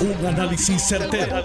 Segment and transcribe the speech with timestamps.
[0.00, 1.44] Un análisis certero,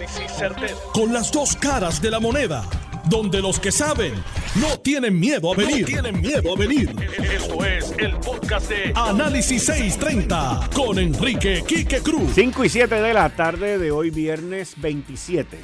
[0.93, 2.63] Con las dos caras de la moneda.
[3.09, 4.13] Donde los que saben
[4.55, 5.85] no tienen miedo a venir.
[5.85, 6.89] tienen miedo a venir.
[7.21, 12.31] Esto es el podcast de Análisis 630 con Enrique Quique Cruz.
[12.33, 15.57] 5 y 7 de la tarde de hoy, viernes 27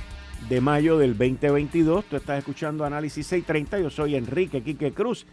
[0.49, 2.05] de mayo del 2022.
[2.05, 3.79] Tú estás escuchando Análisis 630.
[3.79, 5.25] Yo soy Enrique Quique Cruz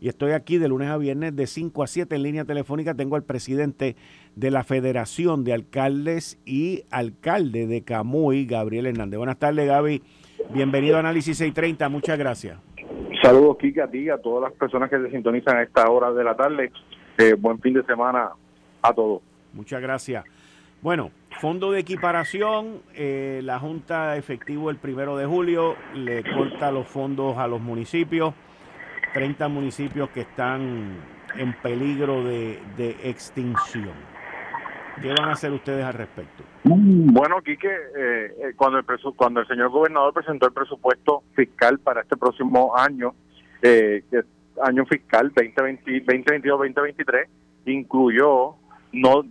[0.00, 2.94] y estoy aquí de lunes a viernes de 5 a 7 en línea telefónica.
[2.94, 3.96] Tengo al presidente
[4.34, 9.18] de la Federación de Alcaldes y alcalde de Camuy, Gabriel Hernández.
[9.18, 10.02] Buenas tardes, Gaby.
[10.50, 11.88] Bienvenido a Análisis 630.
[11.88, 12.58] Muchas gracias.
[13.22, 16.12] Saludos, Kika, a ti y a todas las personas que se sintonizan a esta hora
[16.12, 16.70] de la tarde.
[17.18, 18.30] Eh, buen fin de semana
[18.82, 19.22] a todos.
[19.52, 20.24] Muchas gracias.
[20.82, 26.86] Bueno, fondo de equiparación, eh, la Junta efectivo el primero de julio le corta los
[26.86, 28.34] fondos a los municipios.
[29.16, 30.98] 30 municipios que están
[31.38, 32.60] en peligro de,
[33.02, 33.94] extinción.
[35.00, 36.44] ¿Qué van a hacer ustedes al respecto?
[36.64, 38.84] Bueno, Quique, eh, eh, cuando, el
[39.16, 43.14] cuando el señor gobernador presentó el presupuesto fiscal para este próximo año,
[43.62, 44.04] eh,
[44.62, 47.26] año fiscal 2022-2023,
[47.64, 48.56] incluyó
[48.92, 49.24] no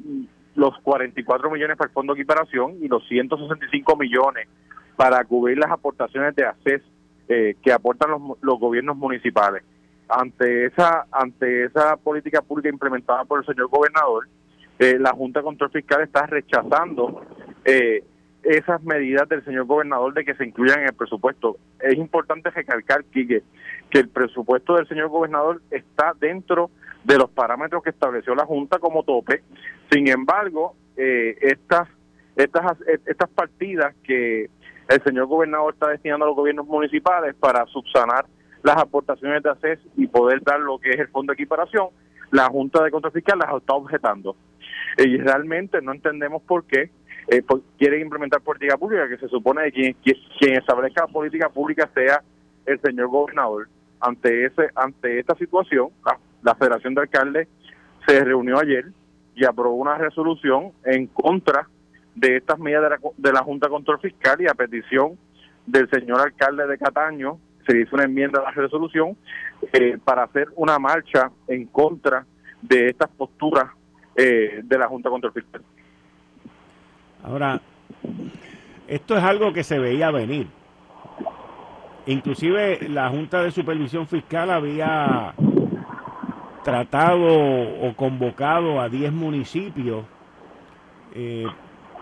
[0.55, 4.47] los 44 millones para el Fondo de Equiparación y los 165 millones
[4.95, 6.81] para cubrir las aportaciones de ACES
[7.27, 9.63] eh, que aportan los, los gobiernos municipales
[10.09, 14.27] ante esa ante esa política pública implementada por el señor gobernador,
[14.79, 17.21] eh, la Junta de Control Fiscal está rechazando
[17.63, 18.03] eh,
[18.43, 21.57] esas medidas del señor gobernador de que se incluyan en el presupuesto.
[21.79, 23.41] Es importante recalcar, que
[23.89, 26.69] que el presupuesto del señor gobernador está dentro
[27.03, 29.43] de los parámetros que estableció la Junta como tope.
[29.91, 31.87] Sin embargo, eh, estas,
[32.35, 34.49] estas, estas partidas que
[34.89, 38.25] el señor gobernador está destinando a los gobiernos municipales para subsanar
[38.65, 41.89] las aportaciones de ACES y poder dar lo que es el fondo de equiparación,
[42.31, 44.35] la Junta de Control Fiscal las está objetando.
[44.97, 46.89] Y realmente no entendemos por qué
[47.27, 47.43] eh,
[47.77, 52.23] quieren implementar política pública, que se supone que quien, quien establezca política pública sea
[52.65, 53.67] el señor gobernador.
[53.99, 55.89] Ante ese ante esta situación,
[56.41, 57.47] la, Federación de Alcaldes
[58.07, 58.85] se reunió ayer
[59.35, 61.67] y aprobó una resolución en contra
[62.15, 65.19] de estas medidas de la, de la Junta de Control Fiscal y a petición
[65.67, 69.17] del señor alcalde de Cataño, se hizo una enmienda a la resolución
[69.73, 72.25] eh, para hacer una marcha en contra
[72.61, 73.65] de estas posturas
[74.15, 75.61] eh, de la Junta Contra el Fiscal.
[77.23, 77.61] Ahora,
[78.87, 80.47] esto es algo que se veía venir.
[82.05, 85.33] Inclusive la Junta de Supervisión Fiscal había
[86.63, 90.05] tratado o convocado a 10 municipios,
[91.13, 91.45] eh,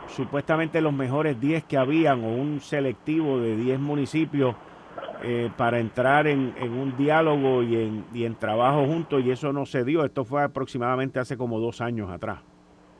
[0.08, 4.56] supuestamente los mejores 10 que habían, o un selectivo de 10 municipios
[5.24, 9.66] eh, para entrar en, un diálogo y en, y en trabajo juntos y eso no
[9.66, 10.04] se dio.
[10.04, 12.40] Esto fue aproximadamente hace como dos años atrás.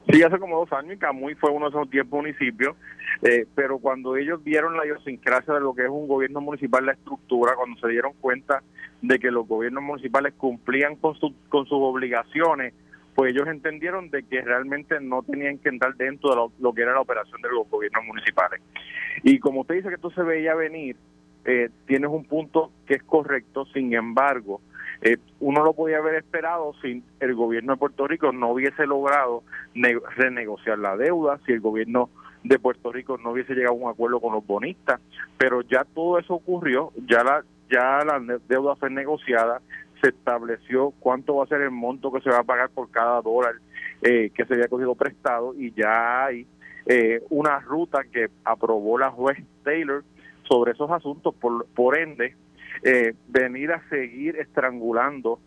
[0.10, 2.76] Sí, hace como dos años y Camuy fue uno de esos diez municipios,
[3.22, 6.92] eh, pero cuando ellos vieron la idiosincrasia de lo que es un gobierno municipal, la
[6.92, 8.64] estructura, cuando se dieron cuenta
[9.02, 11.16] de que los gobiernos municipales cumplían con,
[11.48, 12.74] con sus obligaciones,
[13.16, 16.82] pues ellos entendieron de que realmente no tenían que entrar dentro de lo, lo que
[16.82, 18.62] era la operación de los gobiernos municipales.
[19.24, 20.98] Y como usted dice que esto se veía venir,
[21.46, 24.62] eh, tienes un punto que es correcto, sin embargo,
[25.02, 29.44] eh, uno lo podía haber esperado si el gobierno de Puerto Rico no hubiese logrado
[30.16, 32.10] renegociar la deuda, si el gobierno
[32.44, 35.02] de Puerto Rico no hubiese llegado a un acuerdo con los bonistas,
[35.38, 39.62] pero ya todo eso ocurrió, ya la ya la deuda fue negociada,
[40.02, 43.22] se estableció cuánto va a ser el monto que se va a pagar por cada
[43.22, 43.56] dólar
[44.02, 46.48] eh, que se había cogido prestado y ya hay
[47.30, 50.04] una ruta que aprobó la juez Taylor
[50.44, 52.36] sobre esos asuntos, por, por ende,
[52.84, 55.40] eh, venir a seguir estrangulando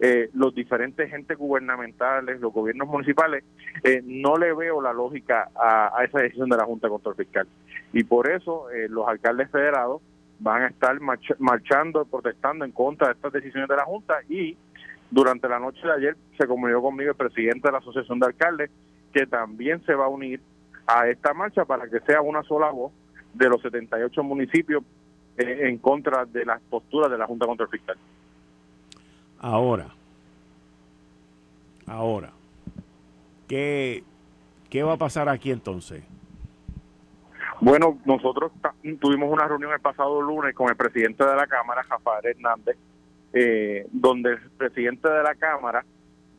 [0.00, 3.44] eh, los diferentes entes gubernamentales, los gobiernos municipales,
[3.82, 7.48] eh, no le veo la lógica a, esa decisión de la Junta de Control Fiscal.
[7.92, 10.02] Y por eso los alcaldes federados
[10.40, 10.98] van a estar
[11.38, 14.56] marchando, protestando en contra de estas decisiones de la Junta y
[15.10, 18.70] durante la noche de ayer se comunicó conmigo el presidente de la Asociación de Alcaldes
[19.12, 20.40] que también se va a unir
[20.88, 22.92] a esta marcha para que sea una sola voz
[23.34, 24.82] de los 78 municipios
[25.36, 27.96] eh, en contra de las posturas de la Junta Contra el Fiscal.
[29.38, 29.88] Ahora,
[31.86, 32.30] ahora,
[33.48, 34.02] ¿qué,
[34.70, 36.02] ¿qué va a pasar aquí entonces?
[37.60, 38.52] Bueno, nosotros
[39.00, 42.76] tuvimos una reunión el pasado lunes con el presidente de la Cámara, Rafael Hernández,
[43.32, 45.84] eh, donde el presidente de la Cámara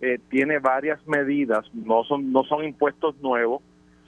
[0.02, 3.62] eh, tiene varias medidas, no son, no son impuestos nuevos,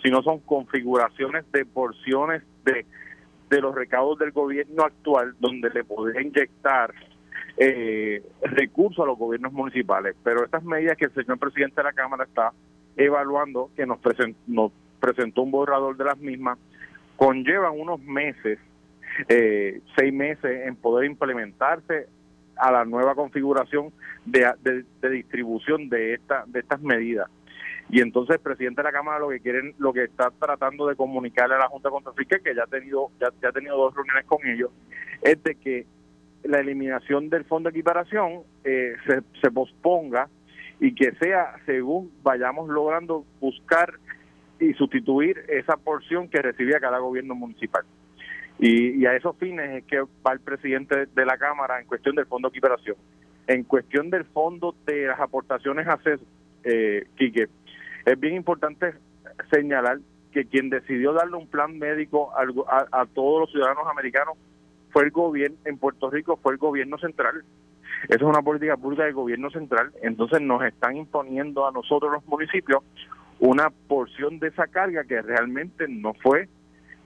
[0.03, 2.43] sino son configuraciones de porciones
[2.73, 6.93] de, los recaudos del gobierno actual donde le podría inyectar
[7.57, 10.15] eh, recursos a los gobiernos municipales.
[10.23, 12.51] Pero estas medidas que el señor presidente de la Cámara está
[12.95, 13.99] evaluando, que nos,
[14.47, 16.57] nos presentó un borrador de las mismas,
[17.15, 18.59] conllevan unos meses,
[19.29, 22.07] eh, seis meses en poder implementarse
[22.57, 23.91] a la nueva configuración
[24.25, 27.29] de, de, distribución de de estas medidas
[27.89, 30.95] y entonces el presidente de la cámara lo que quieren lo que está tratando de
[30.95, 33.95] comunicarle a la junta contra Fiscal que ya ha tenido ya, ya ha tenido dos
[33.95, 34.71] reuniones con ellos
[35.21, 35.85] es de que
[36.43, 40.29] la eliminación del fondo de equiparación eh, se, se posponga
[40.79, 43.93] y que sea según vayamos logrando buscar
[44.59, 47.83] y sustituir esa porción que recibía cada gobierno municipal.
[48.59, 52.25] Y, a esos fines es que va el presidente de la Cámara en cuestión del
[52.25, 52.95] fondo de equiparación.
[53.45, 56.19] En cuestión del fondo de las aportaciones a CES,
[56.63, 57.47] eh, Quique,
[58.07, 58.94] es bien importante
[59.51, 60.00] señalar
[60.31, 64.38] que quien decidió darle un plan médico a, a todos los ciudadanos americanos
[64.92, 67.44] fue el gobierno, en Puerto Rico fue el gobierno central.
[68.04, 69.92] Esa es una política pública del gobierno central.
[70.01, 72.81] Entonces nos están imponiendo a nosotros los municipios
[73.39, 76.48] una porción de esa carga que realmente no fue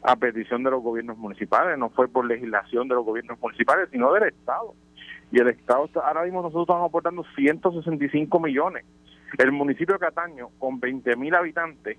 [0.04, 4.14] a petición de los gobiernos municipales, no fue por legislación de los gobiernos municipales, sino
[4.14, 4.76] del Estado.
[5.32, 8.86] Y el Estado, ahora mismo nosotros estamos aportando 165 millones.
[9.38, 11.98] El municipio de Cataño, con 20 mil habitantes,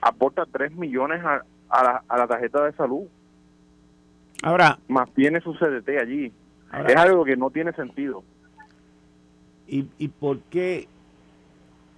[0.00, 3.06] aporta 3 millones a, a, la, tarjeta de salud.
[4.42, 4.78] Ahora.
[4.88, 6.32] Más tiene su CDT allí.
[6.88, 8.24] es algo que no tiene sentido.
[9.66, 10.88] ¿Y, y por qué?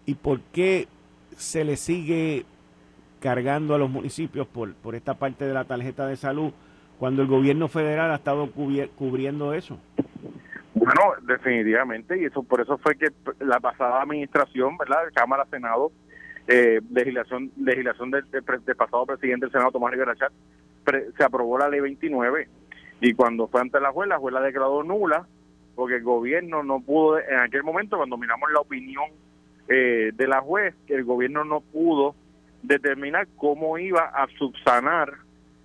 [0.07, 0.87] ¿Y por qué
[1.37, 2.45] se le sigue
[3.21, 6.53] cargando a los municipios por, por esta parte de la tarjeta de salud
[6.99, 9.79] cuando el gobierno federal ha estado cubriendo eso?
[10.85, 13.09] Bueno, definitivamente, y eso por eso fue que
[13.41, 15.05] la pasada administración, ¿verdad?
[15.15, 15.93] Cámara, Senado,
[16.47, 18.25] eh, legislación legislación del,
[18.77, 20.33] pasado presidente del Senado, Tomás Rivera Chat,
[21.17, 22.49] se aprobó la ley 29
[23.01, 25.27] y cuando fue ante la juez, la juez la declaró nula
[25.75, 29.07] porque el gobierno no pudo, en aquel momento cuando miramos la opinión
[29.69, 32.15] eh, de la juez, que el gobierno no pudo
[32.63, 35.15] determinar cómo iba a subsanar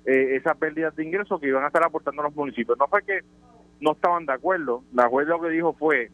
[0.05, 2.77] eh, esa pérdida de ingresos que iban a estar aportando los municipios.
[2.77, 3.19] No fue que
[3.79, 6.11] no estaban de acuerdo, la juez lo que dijo fue,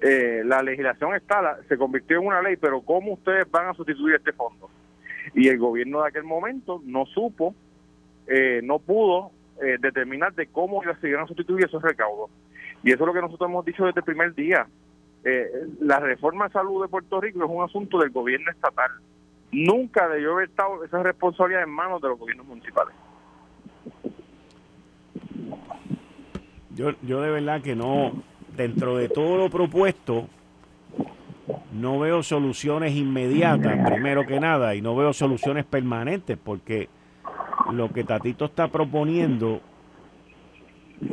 [0.00, 4.16] eh, la legislación está, se convirtió en una ley, pero ¿cómo ustedes van a sustituir
[4.16, 4.68] este fondo?
[5.34, 7.54] Y el gobierno de aquel momento no supo,
[8.26, 9.30] eh, no pudo
[9.80, 12.30] determinar de cómo se iban a sustituir esos recaudos.
[12.82, 14.66] Y eso es lo que nosotros hemos dicho desde el primer día.
[15.78, 18.90] la reforma de salud de Puerto Rico es un asunto del gobierno estatal
[19.52, 22.94] nunca debió haber estado esa responsabilidad en manos de los gobiernos municipales.
[26.74, 28.12] Yo, yo de verdad que no,
[28.56, 30.28] dentro de todo lo propuesto,
[31.72, 36.88] no veo soluciones inmediatas, primero que nada, y no veo soluciones permanentes, porque
[37.72, 39.60] lo que Tatito está proponiendo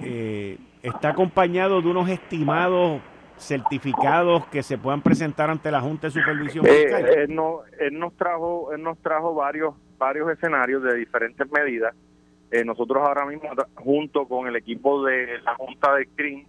[0.02, 3.02] eh, está acompañado de unos estimados
[3.38, 7.06] certificados que se puedan presentar ante la Junta de Supervisión eh, Fiscal?
[7.08, 11.96] Eh, no, él nos trajo, él nos trajo varios, varios escenarios de diferentes medidas.
[12.52, 16.46] Eh, nosotros ahora mismo, junto con el equipo de la Junta de CRIM,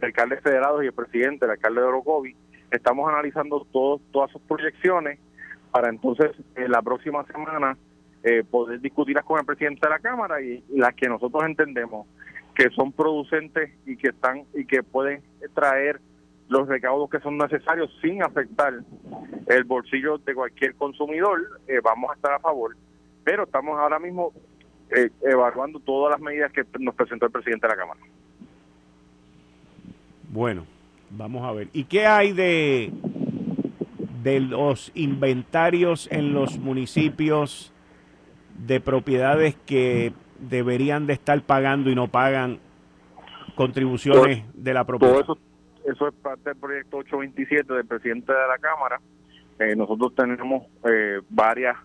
[0.00, 2.36] el alcalde federado y el presidente, el alcalde de Orocovi,
[2.70, 5.18] estamos analizando todos, todas sus proyecciones
[5.70, 7.76] para entonces la próxima semana
[8.50, 12.08] poder discutirlas con el presidente de la Cámara y, y las que nosotros entendemos
[12.56, 15.22] que son producentes y que están y que pueden
[15.54, 16.00] traer
[16.48, 18.72] los recaudos que son necesarios sin afectar
[19.46, 22.76] el bolsillo de cualquier consumidor, eh, vamos a estar a favor.
[23.24, 24.32] Pero estamos ahora mismo
[24.90, 28.00] eh, evaluando todas las medidas que nos presentó el presidente de la Cámara.
[30.30, 30.66] Bueno,
[31.10, 31.68] vamos a ver.
[31.72, 32.92] ¿Y qué hay de,
[34.22, 37.72] de los inventarios en los municipios
[38.66, 42.58] de propiedades que deberían de estar pagando y no pagan
[43.54, 45.20] contribuciones de la propiedad?
[45.86, 49.00] Eso es parte del proyecto 827 del presidente de la Cámara.
[49.58, 51.76] Eh, nosotros tenemos eh, varias,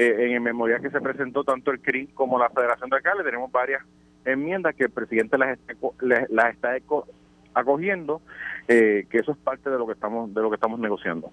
[0.00, 3.26] eh, en el memorial que se presentó tanto el CRI como la Federación de Alcaldes,
[3.26, 3.82] tenemos varias
[4.24, 5.74] enmiendas que el presidente las está,
[6.28, 6.76] las está
[7.54, 8.20] acogiendo,
[8.66, 11.32] que eso es parte de lo que estamos de lo que estamos negociando.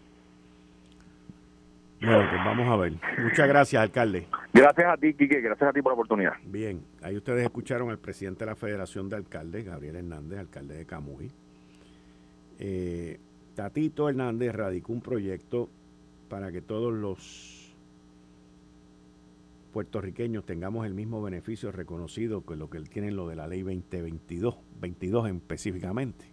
[2.00, 2.94] Bueno, pues vamos a ver.
[3.18, 4.28] Muchas gracias, alcalde.
[4.54, 6.34] Gracias a ti, Quique, gracias a ti por la oportunidad.
[6.46, 10.86] Bien, ahí ustedes escucharon al presidente de la Federación de Alcaldes, Gabriel Hernández, alcalde de
[10.86, 11.32] Camuy.
[12.60, 13.20] Eh,
[13.56, 15.70] Tatito Hernández radicó un proyecto
[16.30, 17.57] para que todos los
[19.78, 24.56] puertorriqueños tengamos el mismo beneficio reconocido que lo que tienen lo de la ley 2022,
[24.82, 26.26] 22 específicamente.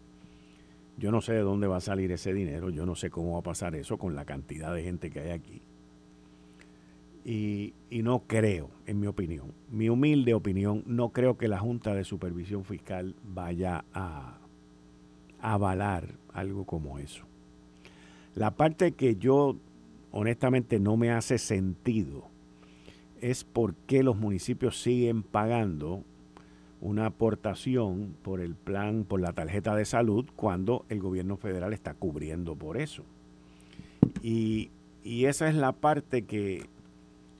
[0.96, 3.40] Yo no sé de dónde va a salir ese dinero, yo no sé cómo va
[3.40, 5.60] a pasar eso con la cantidad de gente que hay aquí.
[7.26, 11.94] Y, y, no creo, en mi opinión, mi humilde opinión, no creo que la Junta
[11.94, 14.38] de Supervisión Fiscal vaya a,
[15.42, 17.26] avalar algo como eso.
[18.36, 19.56] La parte que yo
[20.12, 22.32] honestamente no me hace sentido
[23.20, 26.02] es por qué los municipios siguen pagando
[26.80, 31.94] una aportación por el plan, por la tarjeta de salud, cuando el gobierno federal está
[31.94, 33.04] cubriendo por eso.
[34.22, 34.70] Y,
[35.02, 36.66] esa es la parte que,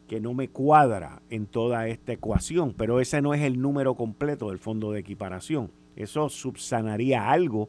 [0.09, 4.49] que no me cuadra en toda esta ecuación, pero ese no es el número completo
[4.49, 5.71] del fondo de equiparación.
[5.97, 7.69] Eso subsanaría algo,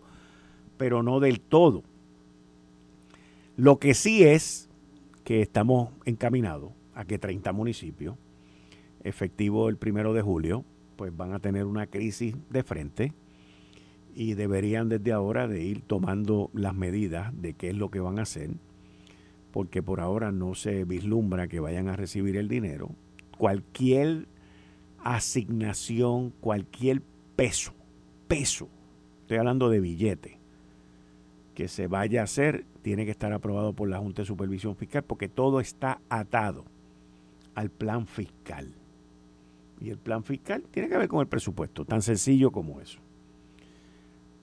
[0.78, 1.84] pero no del todo.
[3.58, 4.70] Lo que sí es
[5.24, 8.16] que estamos encaminados a que 30 municipios,
[9.04, 13.14] efectivo el primero de julio, pues van a tener una crisis de frente
[14.16, 18.18] y deberían desde ahora de ir tomando las medidas de qué es lo que van
[18.18, 18.52] a hacer,
[19.52, 22.92] porque por ahora no se vislumbra que vayan a recibir el dinero.
[23.38, 24.28] Cualquier
[25.04, 27.02] asignación, cualquier
[27.36, 27.74] peso,
[28.30, 28.70] peso,
[29.22, 30.40] estoy hablando de billete,
[31.54, 35.04] que se vaya a hacer, tiene que estar aprobado por la Junta de Supervisión Fiscal,
[35.04, 36.66] porque todo está atado
[37.56, 38.74] al plan fiscal.
[39.82, 43.00] Y el plan fiscal tiene que ver con el presupuesto, tan sencillo como eso.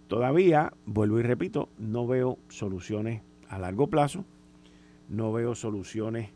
[0.08, 4.24] Todavía, vuelvo y repito, no veo soluciones a largo plazo,
[5.08, 6.30] no veo soluciones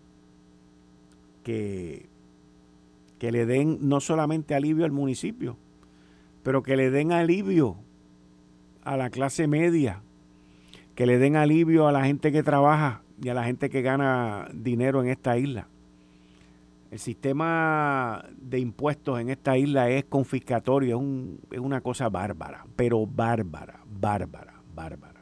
[1.43, 2.09] que,
[3.19, 5.57] que le den no solamente alivio al municipio,
[6.43, 7.77] pero que le den alivio
[8.83, 10.03] a la clase media,
[10.95, 14.49] que le den alivio a la gente que trabaja y a la gente que gana
[14.55, 15.69] dinero en esta isla.
[16.91, 21.03] El sistema de impuestos en esta isla es confiscatorio,
[21.51, 25.21] es, una cosa bárbara, pero bárbara, bárbara, bárbara.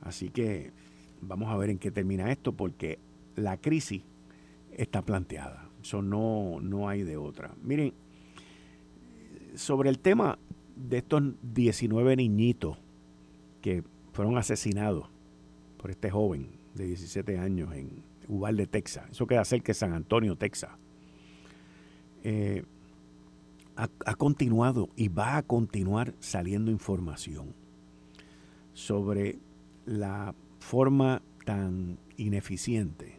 [0.00, 0.72] Así que
[1.20, 2.98] vamos a ver en qué termina esto, porque
[3.34, 4.02] la crisis
[4.72, 5.68] está planteada.
[5.82, 7.54] Eso no, no hay de otra.
[7.62, 7.92] Miren,
[9.56, 10.38] sobre el tema
[10.76, 12.78] de estos 19 niñitos
[13.60, 15.08] que fueron asesinados
[15.78, 19.10] por este joven de 17 años en, de Texas.
[19.10, 20.70] Eso queda cerca de San Antonio, Texas.
[22.24, 22.64] Eh,
[23.76, 27.54] ha, continuado y va a continuar saliendo información
[28.74, 29.38] sobre
[29.86, 33.18] la forma tan ineficiente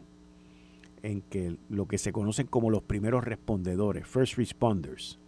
[1.02, 5.18] en que lo que se conocen como los primeros respondedores, first responders,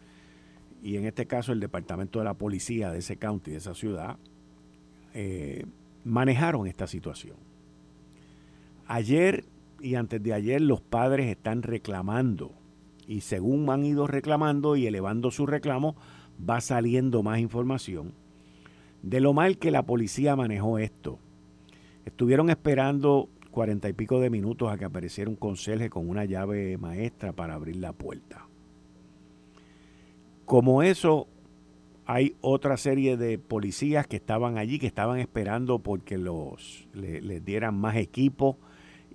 [0.83, 4.17] y en este caso el departamento de la policía de ese county, de esa ciudad,
[5.13, 5.67] eh,
[6.05, 7.37] manejaron esta situación.
[8.87, 9.45] Ayer
[9.81, 12.53] y antes de ayer los padres están reclamando
[13.07, 15.97] y según han ido reclamando y elevando su reclamo,
[16.39, 18.13] va saliendo más información
[19.03, 21.19] de lo mal que la policía manejó esto.
[22.05, 26.77] Estuvieron esperando cuarenta y pico de minutos a que apareciera un conserje con una llave
[26.77, 28.49] maestra para abrir la puerta.
[30.45, 31.29] Como eso,
[32.05, 37.79] hay otra serie de policías que estaban allí, que estaban esperando porque los, les dieran
[37.79, 38.59] más equipo,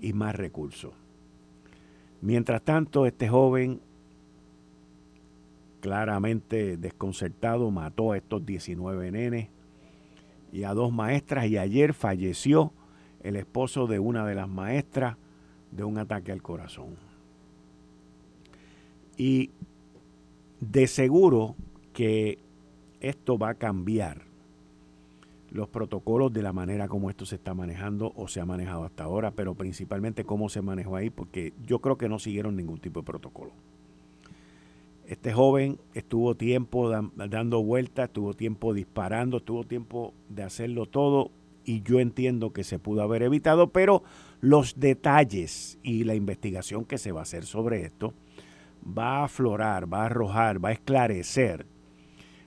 [0.02, 0.94] y más recursos.
[2.22, 3.82] Mientras tanto, este joven,
[5.80, 9.50] claramente desconcertado, mató a estos 19 nenes
[10.52, 12.74] y a dos maestras y ayer falleció
[13.24, 15.18] el esposo de una de las maestras
[15.72, 16.98] de un ataque al corazón.
[19.18, 19.52] Y
[20.60, 21.56] de seguro
[21.94, 22.40] que
[23.00, 24.31] esto va a cambiar
[25.52, 29.04] los protocolos de la manera como esto se está manejando o se ha manejado hasta
[29.04, 33.02] ahora, pero principalmente cómo se manejó ahí, porque yo creo que no siguieron ningún tipo
[33.02, 33.52] de protocolo.
[35.06, 41.32] Este joven estuvo tiempo dando vueltas, estuvo tiempo disparando, estuvo tiempo de hacerlo todo
[41.66, 44.04] y yo entiendo que se pudo haber evitado, pero
[44.40, 48.14] los detalles y la investigación que se va a hacer sobre esto
[48.86, 51.66] va a aflorar, va a arrojar, va a esclarecer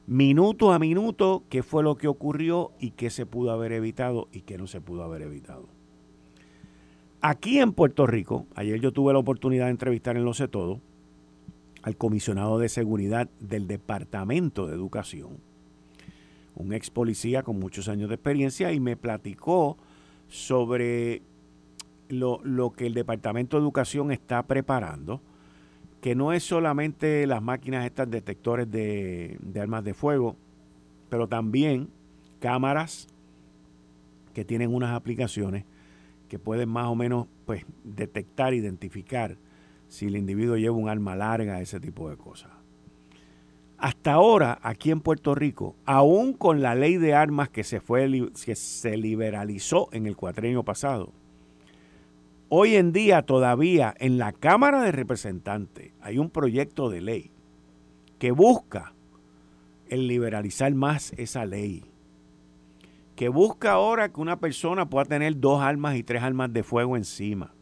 [0.06, 4.42] minuto a minuto qué fue lo que ocurrió y qué se pudo haber evitado y
[4.42, 5.68] qué no se pudo haber evitado.
[7.20, 10.80] Aquí en Puerto Rico, ayer yo tuve la oportunidad de entrevistar en Lo Sé Todo
[11.82, 15.38] al comisionado de seguridad del Departamento de Educación,
[16.54, 19.78] un ex policía con muchos años de experiencia y me platicó
[20.28, 21.22] sobre
[22.08, 25.20] lo, lo que el Departamento de Educación está preparando
[26.04, 30.36] que no es solamente las máquinas estas detectores de, armas de fuego,
[31.08, 31.88] pero también
[32.40, 33.08] cámaras
[34.34, 35.64] que tienen unas aplicaciones
[36.28, 39.38] que pueden más o menos pues, detectar, identificar
[39.88, 42.50] si el individuo lleva un arma larga, ese tipo de cosas.
[43.78, 48.30] Hasta ahora, aquí en Puerto Rico, aún con la ley de armas que se, fue,
[48.44, 51.14] que se liberalizó en el cuatrenio pasado,
[52.56, 57.32] Hoy en día todavía en la Cámara de Representantes hay un proyecto de ley
[58.20, 58.94] que busca
[59.88, 61.82] el liberalizar más esa ley.
[63.16, 66.96] Que busca ahora que una persona pueda tener dos armas y tres armas de fuego
[66.96, 67.52] encima.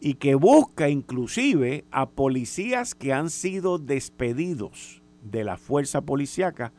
[0.00, 6.74] y que busca inclusive a policías que han sido despedidos de la fuerza policíaca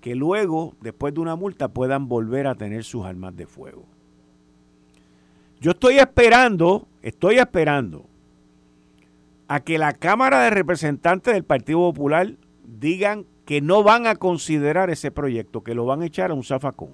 [0.00, 3.97] que luego, después de una multa, puedan volver a tener sus armas de fuego.
[5.60, 8.06] Yo estoy esperando, estoy esperando
[9.48, 14.90] a que la Cámara de Representantes del Partido Popular digan que no van a considerar
[14.90, 16.92] ese proyecto, que lo van a echar a un zafacón.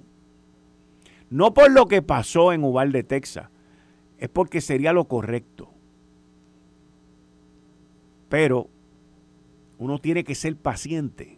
[1.29, 3.49] No por lo que pasó en Uvalde, Texas,
[4.17, 5.69] es porque sería lo correcto.
[8.29, 8.69] Pero
[9.77, 11.37] uno tiene que ser paciente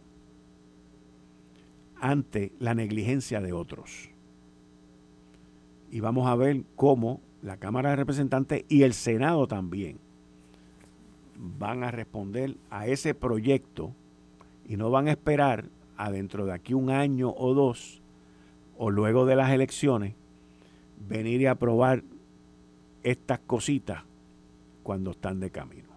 [2.00, 4.12] ante la negligencia de otros.
[5.90, 10.00] Y vamos a ver cómo la Cámara de Representantes y el Senado también
[11.38, 13.94] van a responder a ese proyecto
[14.66, 15.66] y no van a esperar
[15.96, 18.02] a dentro de aquí un año o dos
[18.78, 20.14] o luego de las elecciones
[21.08, 22.04] venir y aprobar
[23.04, 24.04] estas cositas
[24.84, 25.88] cuando están de camino.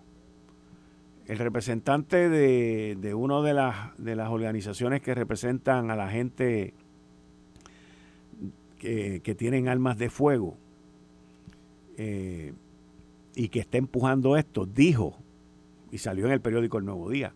[1.27, 6.75] El representante de, de una de las, de las organizaciones que representan a la gente
[8.81, 10.57] que, tienen armas de fuego
[11.97, 12.55] eh,
[13.35, 15.17] y que está empujando esto, dijo,
[15.93, 17.35] y salió en el periódico El Nuevo Día,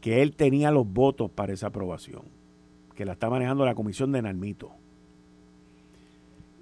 [0.00, 2.22] que él tenía los votos para esa aprobación,
[2.94, 4.72] que la está manejando la comisión de Nalmito.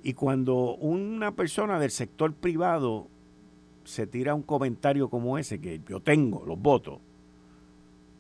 [0.02, 3.08] Y cuando una persona del sector privado
[3.84, 6.98] se tira un comentario como ese, que yo tengo los votos,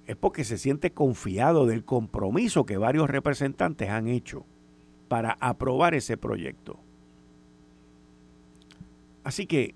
[0.06, 4.46] es porque se siente confiado del compromiso que varios representantes han hecho
[5.08, 6.78] para aprobar ese proyecto.
[9.24, 9.74] Así que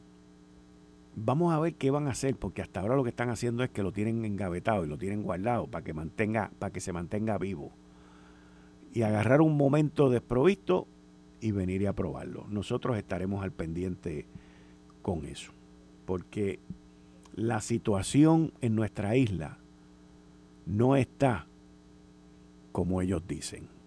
[1.17, 3.71] vamos a ver qué van a hacer, porque hasta ahora lo que están haciendo es
[3.71, 7.39] que lo tienen engavetado y lo tienen guardado para que mantenga, para que se mantenga
[7.39, 7.73] vivo.
[8.93, 10.87] Y agarrar un momento desprovisto
[11.41, 12.47] y venir a probarlo.
[12.49, 14.27] Nosotros estaremos al pendiente
[15.03, 15.53] con eso,
[16.07, 16.59] porque
[17.35, 19.59] la situación en nuestra isla
[20.67, 21.47] no está
[22.73, 23.80] como ellos dicen.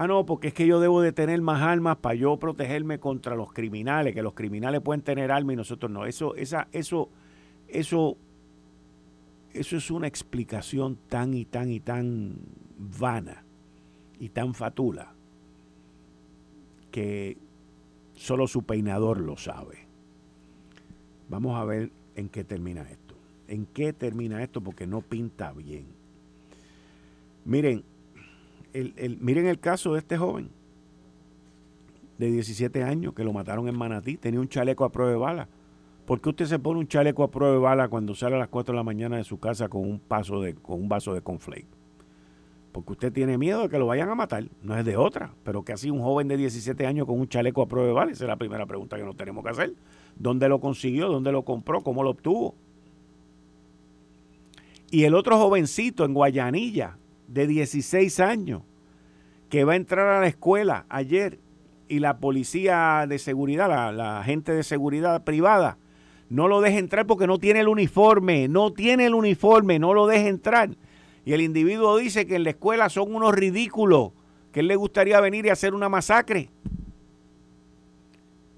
[0.00, 3.34] Ah, no, porque es que yo debo de tener más armas para yo protegerme contra
[3.34, 6.06] los criminales, que los criminales pueden tener armas y nosotros no.
[6.06, 7.08] Eso, esa, eso,
[7.66, 8.16] eso,
[9.52, 12.36] eso es una explicación tan y tan y tan
[12.78, 13.42] vana
[14.20, 15.14] y tan fatula
[16.92, 17.36] que
[18.14, 19.88] solo su peinador lo sabe.
[21.28, 23.16] Vamos a ver en qué termina esto.
[23.48, 25.86] En qué termina esto porque no pinta bien.
[27.44, 27.82] Miren,
[29.20, 30.50] miren el caso de este joven
[32.18, 34.16] de 17 años que lo mataron en Manatí.
[34.16, 35.48] Tenía un chaleco a prueba de bala.
[36.06, 38.48] ¿Por qué usted se pone un chaleco a prueba de bala cuando sale a las
[38.48, 41.20] 4 de la mañana de su casa con un, paso de, con un vaso de
[41.20, 41.78] conflate?
[42.72, 45.64] porque usted tiene miedo de que lo vayan a matar, no es de otra, pero
[45.64, 48.24] que así un joven de 17 años con un chaleco a prueba de bala, esa
[48.24, 49.74] es la primera pregunta que nos tenemos que hacer.
[50.16, 51.08] ¿Dónde lo consiguió?
[51.08, 51.82] ¿Dónde lo compró?
[51.82, 52.54] ¿Cómo lo obtuvo?
[54.90, 58.62] Y el otro jovencito en Guayanilla, de 16 años,
[59.48, 61.38] que va a entrar a la escuela ayer
[61.88, 65.78] y la policía de seguridad, la, gente de seguridad privada,
[66.28, 70.06] no lo deja entrar porque no tiene el uniforme, no tiene el uniforme, no lo
[70.06, 70.70] deja entrar
[71.28, 74.12] y el individuo dice que en la escuela son unos ridículos,
[74.50, 76.48] que él le gustaría venir y hacer una masacre.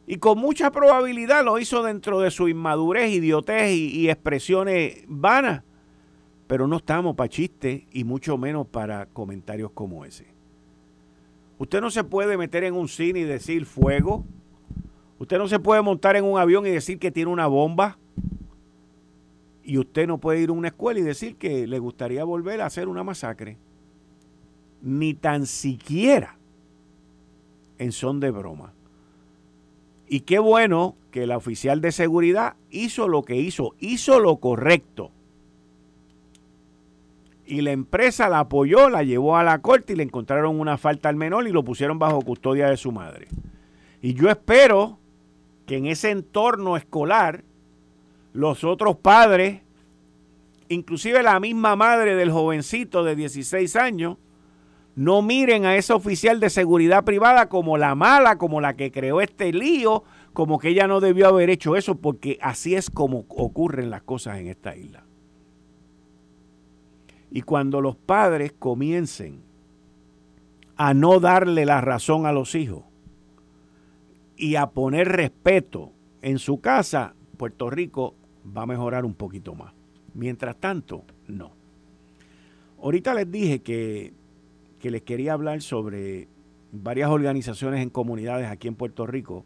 [0.06, 5.64] Y con mucha probabilidad lo hizo dentro de su inmadurez, idiotez y, expresiones vanas.
[6.50, 10.26] Pero no estamos para chistes y mucho menos para comentarios como ese.
[11.60, 14.24] Usted no se puede meter en un cine y decir fuego.
[15.20, 17.98] Usted no se puede montar en un avión y decir que tiene una bomba.
[19.62, 22.66] Y usted no puede ir a una escuela y decir que le gustaría volver a
[22.66, 23.56] hacer una masacre.
[24.82, 26.36] Ni tan siquiera
[27.78, 28.72] en son de broma.
[30.08, 35.12] Y qué bueno que la oficial de seguridad hizo lo que hizo, hizo lo correcto.
[37.50, 41.08] Y la empresa la apoyó, la llevó a la corte y le encontraron una falta
[41.08, 43.26] al menor y lo pusieron bajo custodia de su madre.
[44.00, 45.00] Y yo espero
[45.66, 47.42] que en ese entorno escolar
[48.32, 49.62] los otros padres,
[50.68, 54.18] inclusive la misma madre del jovencito de 16 años,
[54.94, 59.20] no miren a ese oficial de seguridad privada como la mala, como la que creó
[59.20, 63.90] este lío, como que ella no debió haber hecho eso, porque así es como ocurren
[63.90, 65.02] las cosas en esta isla.
[67.30, 69.40] Y cuando los padres comiencen
[70.76, 72.84] a no darle la razón a los hijos
[74.36, 78.14] y a poner respeto en su casa, Puerto Rico
[78.56, 79.72] va a mejorar un poquito más.
[80.14, 81.52] Mientras tanto, no.
[82.82, 84.14] Ahorita les dije que,
[84.78, 86.28] que les quería hablar sobre
[86.72, 89.44] varias organizaciones en comunidades aquí en Puerto Rico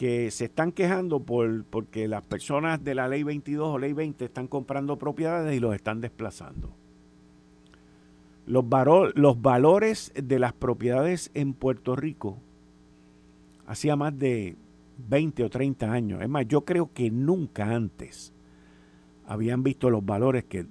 [0.00, 4.24] que se están quejando por, porque las personas de la ley 22 o ley 20
[4.24, 6.74] están comprando propiedades y los están desplazando.
[8.46, 8.64] Los,
[9.14, 12.38] los valores de las propiedades en Puerto Rico
[13.66, 14.56] hacía más de
[15.06, 16.22] 20 o 30 años.
[16.22, 18.32] Es más, yo creo que nunca antes
[19.26, 20.64] habían visto los valores que,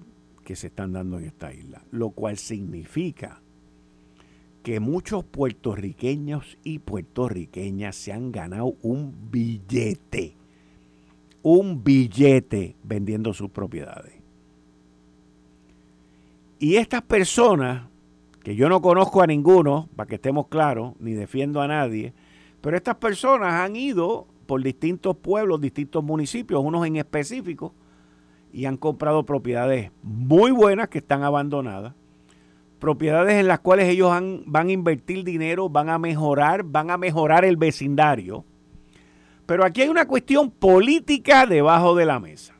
[0.44, 1.84] que se están dando en esta isla.
[1.92, 3.44] Lo cual significa
[4.70, 10.36] que muchos puertorriqueños y puertorriqueñas se han ganado un billete.
[11.42, 14.14] Un billete vendiendo sus propiedades.
[16.60, 17.88] Y estas personas,
[18.44, 22.14] que yo no conozco a ninguno, para que estemos claros, ni defiendo a nadie,
[22.62, 27.74] pero estas personas han ido por distintos pueblos, distintos municipios, unos en específico,
[28.54, 31.96] y han comprado propiedades muy buenas que están abandonadas,
[32.80, 34.12] propiedades en las cuales ellos
[34.46, 38.46] van a invertir dinero, van a mejorar, van a mejorar el vecindario.
[39.46, 42.56] Pero aquí hay una cuestión política debajo de la mesa.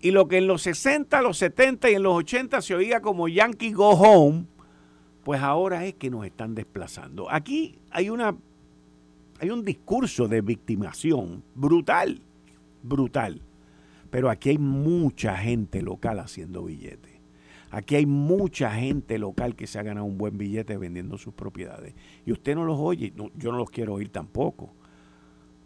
[0.00, 3.28] Y lo que en los 60, los 70 y en los 80 se oía como
[3.28, 4.46] Yankee Go Home,
[5.24, 7.30] pues ahora es que nos están desplazando.
[7.30, 8.36] Aquí hay una
[9.40, 12.20] hay un discurso de victimación brutal,
[12.82, 13.40] brutal.
[14.10, 17.07] Pero aquí hay mucha gente local haciendo billetes.
[17.70, 21.94] Aquí hay mucha gente local que se ha ganado un buen billete vendiendo sus propiedades.
[22.24, 24.72] Y usted no los oye, yo no los quiero oír tampoco.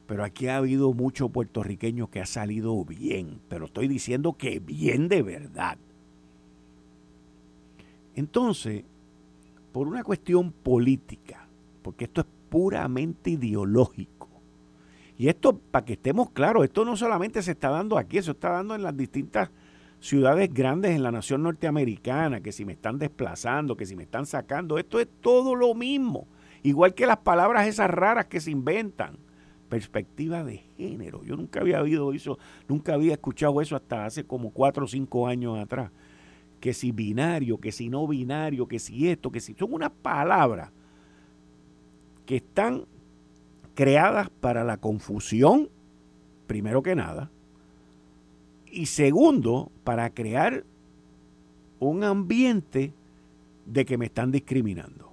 [0.06, 5.08] Pero aquí ha habido mucho puertorriqueño que ha salido bien, pero estoy diciendo que bien
[5.08, 5.78] de verdad.
[8.14, 8.84] Entonces,
[9.70, 11.46] por una cuestión política,
[11.82, 14.28] porque esto es puramente ideológico,
[15.16, 18.50] y esto, para que estemos claros, esto no solamente se está dando aquí, eso está
[18.50, 19.50] dando en las distintas
[20.02, 24.26] ciudades grandes en la nación norteamericana, que si me están desplazando, que si me están
[24.26, 26.26] sacando, esto es todo lo mismo.
[26.64, 29.16] Igual que las palabras esas raras que se inventan
[29.68, 31.22] perspectiva de género.
[31.24, 32.36] Yo nunca había oído eso,
[32.68, 35.92] nunca había escuchado eso hasta hace como cuatro o cinco años atrás.
[36.60, 40.70] Que si binario, que si no binario, que si esto, que si son unas palabras
[42.26, 42.86] que están
[43.74, 45.70] creadas para la confusión,
[46.48, 47.30] primero que nada,
[48.72, 50.64] y segundo, para crear
[51.78, 52.94] un ambiente
[53.66, 55.12] de que me están discriminando.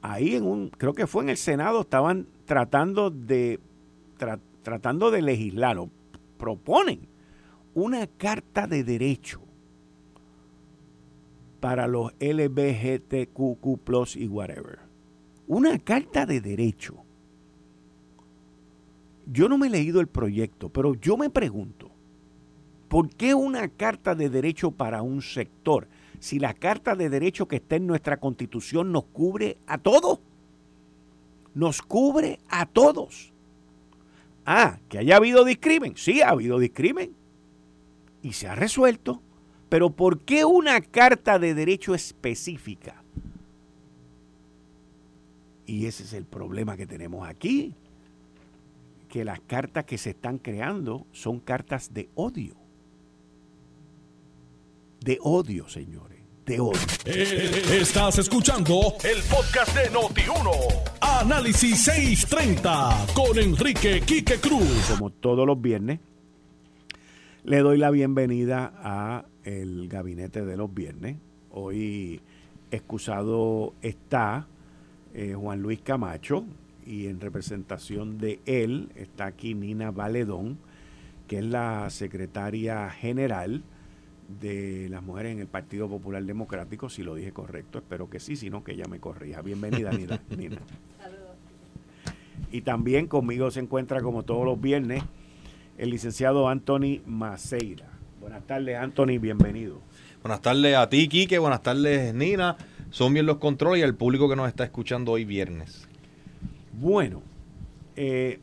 [0.00, 3.60] Ahí en un, creo que fue en el Senado, estaban tratando de,
[4.62, 5.90] tratando de legislar, o
[6.38, 7.00] proponen
[7.74, 9.40] una carta de derecho
[11.60, 14.78] para los LBGTQ y whatever.
[15.46, 16.96] Una carta de derecho.
[19.26, 21.90] Yo no me he leído el proyecto, pero yo me pregunto,
[22.88, 27.56] ¿por qué una carta de derecho para un sector si la carta de derecho que
[27.56, 30.20] está en nuestra constitución nos cubre a todos?
[31.56, 33.32] nos cubre a todos.
[34.44, 35.94] Ah, que haya habido discrimen.
[35.96, 37.14] Sí, ha habido discrimen.
[38.22, 39.22] Y se ha resuelto.
[39.70, 43.02] Pero ¿por qué una carta de derecho específica?
[45.64, 47.74] Y ese es el problema que tenemos aquí.
[49.08, 52.54] Que las cartas que se están creando son cartas de odio.
[55.06, 56.18] De odio, señores.
[56.48, 60.50] Eh, estás escuchando el podcast de Noti1.
[61.00, 64.90] Análisis 630 con Enrique Quique Cruz.
[64.90, 66.00] Como todos los viernes,
[67.44, 71.18] le doy la bienvenida a el gabinete de los viernes.
[71.52, 72.20] Hoy
[72.72, 74.48] excusado está
[75.14, 76.44] eh, Juan Luis Camacho
[76.84, 80.58] y en representación de él está aquí Nina Valedón,
[81.28, 83.62] que es la secretaria general
[84.28, 88.36] de las mujeres en el Partido Popular Democrático, si lo dije correcto, espero que sí,
[88.36, 89.42] sino que ella me corrija.
[89.42, 90.20] Bienvenida, Nina.
[90.36, 90.58] Nina.
[92.50, 95.02] Y también conmigo se encuentra, como todos los viernes,
[95.78, 97.88] el licenciado Anthony Maceira.
[98.20, 99.80] Buenas tardes, Anthony, bienvenido.
[100.22, 102.56] Buenas tardes a ti, Quique, buenas tardes, Nina.
[102.90, 105.86] Son bien los controles y al público que nos está escuchando hoy viernes.
[106.72, 107.22] Bueno,
[107.94, 108.40] eh,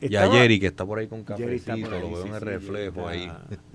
[0.00, 3.30] y a Jerry, que está por ahí con cafecito, lo veo en el reflejo ahí.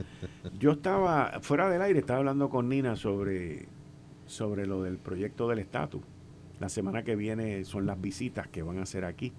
[0.59, 3.67] Yo estaba, fuera del aire, estaba hablando con Nina sobre,
[4.25, 6.01] sobre lo del proyecto del estatus.
[6.59, 9.33] La semana que viene son las visitas que van a hacer aquí.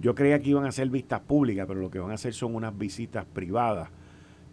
[0.00, 2.54] Yo creía que iban a ser vistas públicas, pero lo que van a hacer son
[2.54, 3.88] unas visitas privadas,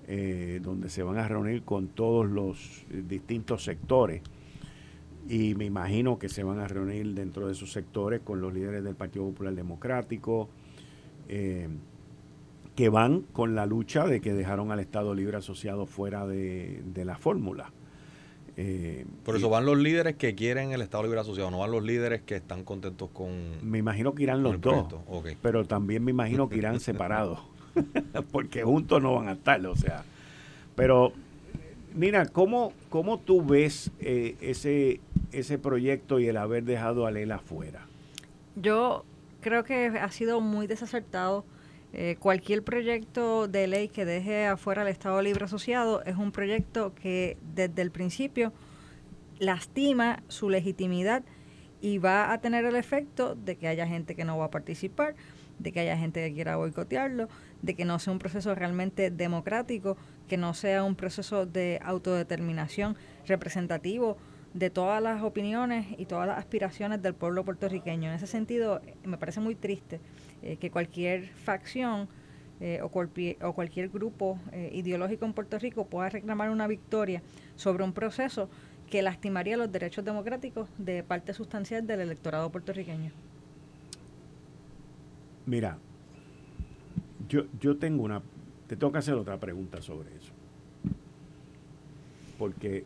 [0.07, 4.21] eh, donde se van a reunir con todos los distintos sectores.
[5.27, 8.83] Y me imagino que se van a reunir dentro de esos sectores con los líderes
[8.83, 10.49] del Partido Popular Democrático,
[11.29, 11.67] eh,
[12.75, 17.17] que van con la lucha de que dejaron al Estado Libre Asociado fuera de, la
[17.17, 17.71] fórmula.
[18.57, 21.83] Eh, Por eso van los líderes que quieren el Estado Libre Asociado, no van los
[21.83, 23.29] líderes que están contentos con.
[23.61, 24.93] Me imagino que irán los dos.
[25.41, 27.39] Pero también me imagino que irán separados.
[28.31, 30.03] porque juntos no van a estar, o sea.
[30.75, 31.13] Pero,
[31.93, 34.99] Nina, ¿cómo, cómo tú ves eh, ese,
[35.31, 37.87] ese proyecto y el haber dejado a Lela fuera?
[38.55, 39.05] Yo
[39.45, 41.45] creo que ha sido muy desacertado.
[41.93, 46.95] Eh, cualquier proyecto de ley que deje afuera el Estado Libre Asociado es un proyecto
[46.95, 48.53] que desde el principio
[49.37, 51.23] lastima su legitimidad
[51.79, 55.13] y va a tener el efecto de que haya gente que no va a participar,
[55.59, 57.29] de que haya gente que quiera boicotearlo,
[57.61, 59.95] de que no sea un proceso realmente democrático,
[60.27, 64.17] que no sea un proceso de autodeterminación representativo
[64.55, 68.09] de todas las opiniones y todas las aspiraciones del pueblo puertorriqueño.
[68.09, 69.99] En ese sentido, me parece muy triste
[70.41, 72.07] eh, que cualquier facción
[72.61, 77.21] eh, o, cualquier grupo eh, ideológico en Puerto Rico pueda reclamar una victoria
[77.57, 78.49] sobre un proceso
[78.89, 83.11] que lastimaría los derechos democráticos de parte sustancial del electorado puertorriqueño.
[85.45, 85.77] Mira,
[87.27, 88.21] yo, yo tengo una,
[88.67, 90.31] te que hacer otra pregunta sobre eso.
[92.37, 92.85] Porque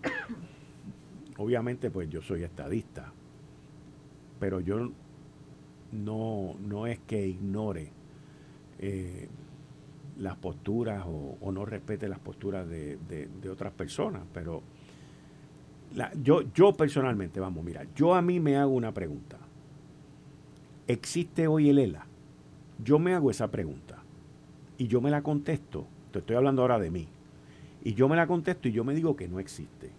[1.39, 3.11] obviamente pues yo soy estadista,
[4.39, 4.91] pero yo
[5.91, 7.91] no, no es que ignore
[8.77, 9.27] eh,
[10.17, 14.61] las posturas o, no respete las posturas de, otras personas, pero
[16.21, 19.37] yo, yo personalmente, vamos, mira, yo a mí me hago una pregunta.
[20.87, 22.05] ¿Existe hoy el ELA?
[22.83, 24.03] Yo me hago esa pregunta
[24.77, 27.07] y yo me la contesto, te estoy hablando ahora de mí,
[27.83, 29.98] y yo me la contesto y yo me digo que no existe.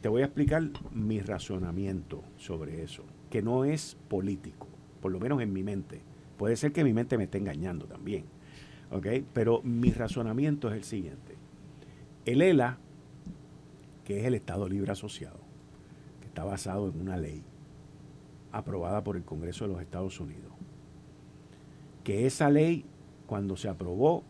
[0.00, 4.66] Te voy a explicar mi razonamiento sobre eso, que no es político,
[5.02, 6.00] por lo menos en mi mente.
[6.38, 8.24] Puede ser que mi mente me esté engañando también,
[8.90, 9.06] ¿ok?
[9.34, 11.36] Pero mi razonamiento es el siguiente.
[12.24, 12.78] El ELA,
[14.04, 15.40] que es el Estado Libre Asociado,
[16.20, 17.44] que está basado en una ley
[18.52, 20.52] aprobada por el Congreso de los Estados Unidos,
[22.04, 22.86] que esa ley
[23.26, 24.24] cuando se aprobó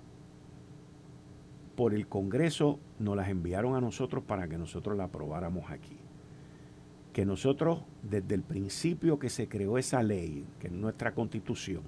[1.80, 5.96] por el Congreso, nos las enviaron a nosotros para que nosotros la aprobáramos aquí.
[7.14, 11.80] Que nosotros, desde el principio que se creó esa ley, que es nuestra constitución,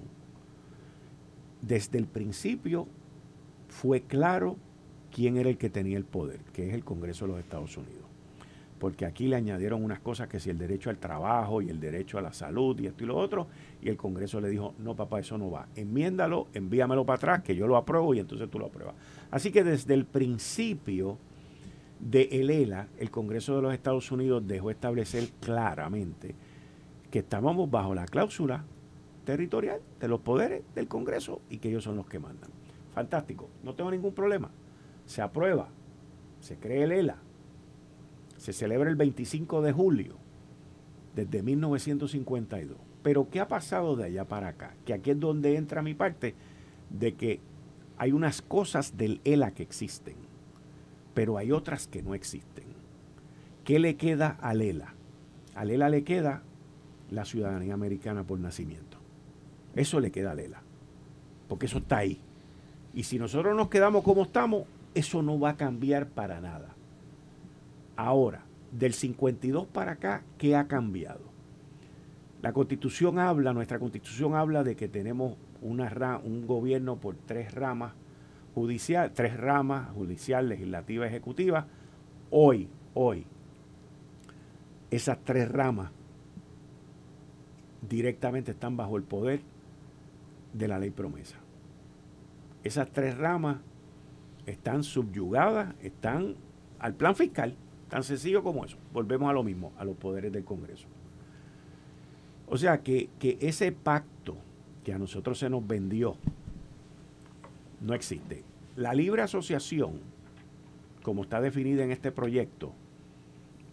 [1.61, 2.87] desde el principio
[3.67, 4.57] fue claro
[5.11, 8.02] quién era el que tenía el poder, que es el Congreso de los Estados Unidos
[8.83, 12.17] porque aquí le añadieron unas cosas que si el derecho al trabajo y el derecho
[12.17, 13.47] a la salud y esto y lo otro,
[13.81, 17.55] y el Congreso le dijo, no papá, eso no va, enmiéndalo, envíamelo para atrás, que
[17.55, 18.95] yo lo apruebo y entonces tú lo apruebas.
[19.31, 21.17] Así que desde el principio
[22.01, 26.35] de el ELA, el Congreso de los Estados Unidos dejó establecer claramente
[27.09, 28.65] que estábamos bajo la cláusula
[29.23, 32.49] territorial de los poderes del Congreso y que ellos son los que mandan.
[32.93, 34.49] Fantástico, no tengo ningún problema.
[35.05, 35.69] Se aprueba,
[36.41, 37.22] se cree el ELA,
[38.43, 40.17] se celebra el 25 de julio
[41.15, 42.77] desde 1952.
[43.01, 44.75] Pero ¿qué ha pasado de allá para acá?
[44.85, 46.35] Que aquí es donde entra mi parte
[46.89, 47.39] de que
[47.97, 50.15] hay unas cosas del ELA que existen,
[51.13, 52.65] pero hay otras que no existen.
[53.63, 54.93] ¿Qué le queda al ELA?
[55.55, 56.43] Al ELA le queda
[57.11, 58.97] la ciudadanía americana por nacimiento.
[59.73, 60.61] Eso le queda al ELA,
[61.47, 62.19] porque eso está ahí.
[62.93, 66.72] Y si nosotros nos quedamos como estamos, eso no va a cambiar para nada.
[67.95, 71.21] Ahora, del 52 para acá, ¿qué ha cambiado?
[72.41, 77.93] La constitución habla, nuestra constitución habla de que tenemos una, un gobierno por tres ramas
[78.53, 81.67] judicial, tres ramas, judicial, legislativa, ejecutiva.
[82.29, 83.25] Hoy, hoy,
[84.91, 85.91] esas tres ramas
[87.87, 89.41] directamente están bajo el poder
[90.53, 91.37] de la ley promesa.
[92.63, 93.57] Esas tres ramas
[94.45, 96.35] están subyugadas, están
[96.79, 97.55] al plan fiscal.
[97.93, 98.75] Tan sencillo como eso.
[98.91, 100.87] Volvemos a lo mismo, a los poderes del Congreso.
[102.47, 103.07] O sea que,
[103.39, 104.35] ese pacto
[104.83, 106.17] que a nosotros se nos vendió
[107.81, 108.43] no existe.
[108.75, 109.99] La libre asociación,
[111.03, 112.73] como está definida en este proyecto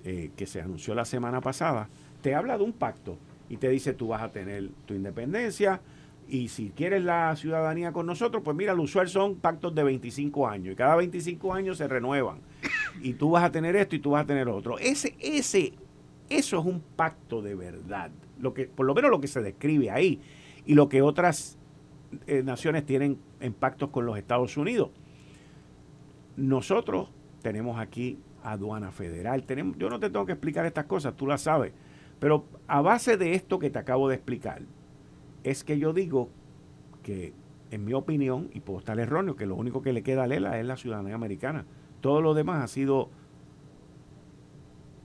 [0.05, 1.89] eh, que se anunció la semana pasada,
[2.21, 3.17] te habla de un pacto
[3.49, 5.81] y te dice tú vas a tener tu independencia
[6.29, 10.47] y si quieres la ciudadanía con nosotros, pues mira, lo usual son pactos de 25
[10.47, 12.50] años y cada 25 años se renuevan
[13.03, 14.79] y tú vas a tener esto y tú vas a tener otro.
[14.79, 15.73] Ese, ese,
[16.29, 18.11] eso es un pacto de verdad.
[18.39, 20.21] Lo que, por lo menos lo que se describe ahí.
[20.67, 21.59] Y lo que otras
[22.27, 24.91] eh, naciones tienen en pactos con los Estados Unidos.
[26.37, 27.09] Nosotros
[27.43, 29.45] tenemos aquí aduana federal.
[29.45, 31.73] Tenemos, yo no te tengo que explicar estas cosas, tú las sabes.
[32.19, 34.63] Pero a base de esto que te acabo de explicar,
[35.43, 36.29] es que yo digo
[37.03, 37.33] que,
[37.71, 40.59] en mi opinión, y puedo estar erróneo, que lo único que le queda a Lela
[40.59, 41.65] es la ciudadanía americana.
[42.01, 43.11] Todo lo demás ha sido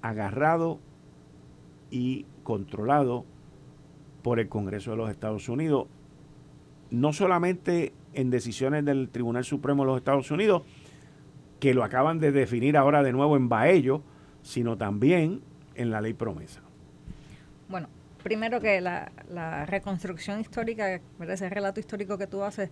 [0.01, 0.79] agarrado
[1.89, 3.25] y controlado
[4.21, 5.87] por el Congreso de los Estados Unidos,
[6.91, 10.63] no solamente en decisiones del Tribunal Supremo de los Estados Unidos,
[11.59, 14.01] que lo acaban de definir ahora de nuevo en Baello,
[14.41, 15.41] sino también
[15.75, 16.61] en la ley promesa.
[17.67, 17.87] Bueno,
[18.23, 22.69] primero que la, reconstrucción histórica, ese relato histórico que tú haces,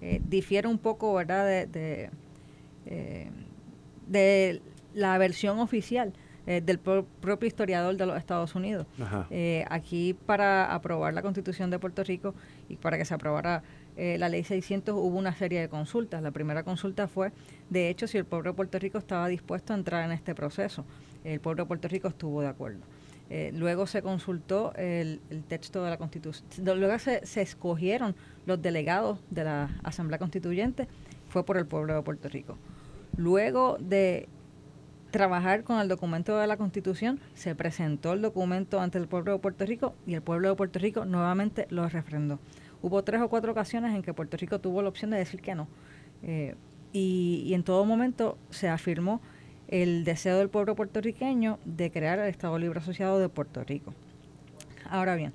[0.00, 1.66] eh, difiere un poco ¿verdad?
[1.66, 2.10] de,
[2.86, 3.30] eh,
[4.06, 4.60] de
[4.94, 6.12] la versión oficial
[6.44, 8.84] eh, del propio historiador de los Estados Unidos.
[9.30, 12.34] Eh, aquí para aprobar la constitución de Puerto Rico
[12.68, 13.62] y para que se aprobara
[13.96, 16.20] eh, la ley 600 hubo una serie de consultas.
[16.20, 17.30] La primera consulta fue,
[17.70, 20.84] de hecho, si el pueblo de Puerto Rico estaba dispuesto a entrar en este proceso.
[21.22, 22.80] El pueblo de Puerto Rico estuvo de acuerdo.
[23.52, 26.44] luego se consultó el, texto de la Constitución.
[26.64, 30.88] Luego se, se, escogieron los delegados de la Asamblea Constituyente,
[31.28, 32.58] fue por el pueblo de Puerto Rico.
[33.16, 34.28] Luego de
[35.10, 39.38] trabajar con el documento de la Constitución, se presentó el documento ante el pueblo de
[39.38, 42.40] Puerto Rico y el pueblo de Puerto Rico nuevamente lo refrendó.
[42.80, 45.54] Hubo tres o cuatro ocasiones en que Puerto Rico tuvo la opción de decir que
[45.54, 45.68] no.
[46.22, 46.56] Eh,
[46.92, 49.20] y, en todo momento se afirmó
[49.68, 53.94] el deseo del pueblo puertorriqueño de crear el Estado Libre Asociado de Puerto Rico.
[54.90, 55.32] Ahora bien,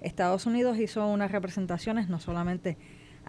[0.00, 2.76] Estados Unidos hizo unas representaciones no solamente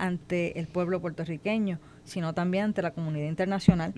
[0.02, 3.94] ante el pueblo puertorriqueño, sino también ante la comunidad internacional,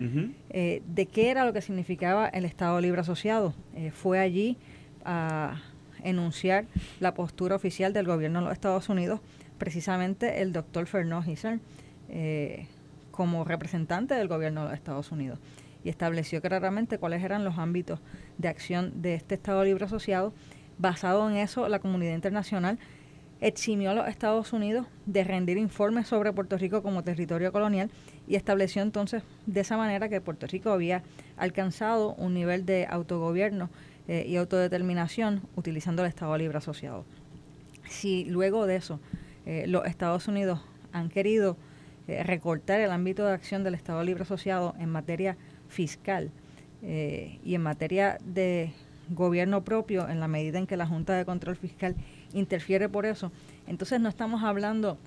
[0.50, 3.54] eh, de qué era lo que significaba el Estado Libre Asociado.
[3.74, 4.58] Eh, fue allí
[5.06, 5.62] a
[6.04, 6.66] enunciar
[7.00, 9.22] la postura oficial del gobierno de los Estados Unidos,
[9.58, 11.62] precisamente el doctor Fernand Hissel,
[12.10, 12.68] eh,
[13.12, 15.40] como representante del gobierno de los Estados Unidos,
[15.86, 18.02] y estableció claramente cuáles eran los ámbitos
[18.38, 20.34] de acción de este Estado Libre Asociado.
[20.78, 22.78] Basado en eso, la comunidad internacional
[23.44, 27.92] eximió a los Estados Unidos de rendir informes sobre Puerto Rico como territorio colonial
[28.26, 31.04] y estableció entonces de esa manera que Puerto Rico había
[31.36, 33.70] alcanzado un nivel de autogobierno
[34.08, 37.04] eh, y autodeterminación utilizando el Estado Libre Asociado.
[37.90, 39.02] Si luego de eso
[39.46, 40.62] eh, los Estados Unidos
[40.94, 41.58] han querido
[42.08, 45.36] eh, recortar el ámbito de acción del Estado Libre Asociado en materia
[45.68, 46.32] fiscal
[46.86, 48.74] y en materia de
[49.10, 51.96] gobierno propio en la medida en que la Junta de Control Fiscal
[52.34, 53.32] interfiere por eso.
[53.68, 54.98] Entonces no estamos hablando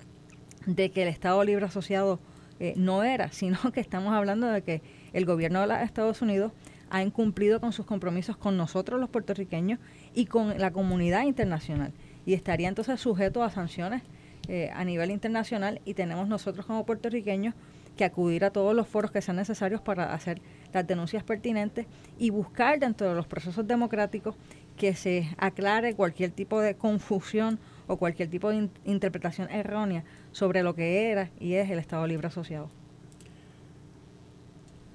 [0.65, 2.19] de que el Estado Libre Asociado
[2.59, 4.81] eh, no era, sino que estamos hablando de que
[5.13, 6.51] el gobierno de los Estados Unidos
[6.89, 9.79] ha incumplido con sus compromisos con nosotros los puertorriqueños
[10.13, 11.91] y con la comunidad internacional
[12.25, 14.03] y estaría entonces sujeto a sanciones
[14.47, 17.53] eh, a nivel internacional y tenemos nosotros como puertorriqueños
[17.97, 20.41] que acudir a todos los foros que sean necesarios para hacer
[20.73, 21.87] las denuncias pertinentes
[22.17, 24.35] y buscar dentro de los procesos democráticos
[24.77, 30.75] que se aclare cualquier tipo de confusión o cualquier tipo de interpretación errónea sobre lo
[30.75, 32.69] que era y es el Estado Libre Asociado.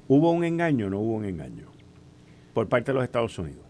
[0.08, 1.66] ¿Hubo un engaño o no hubo un engaño
[2.54, 3.64] por parte de los Estados Unidos?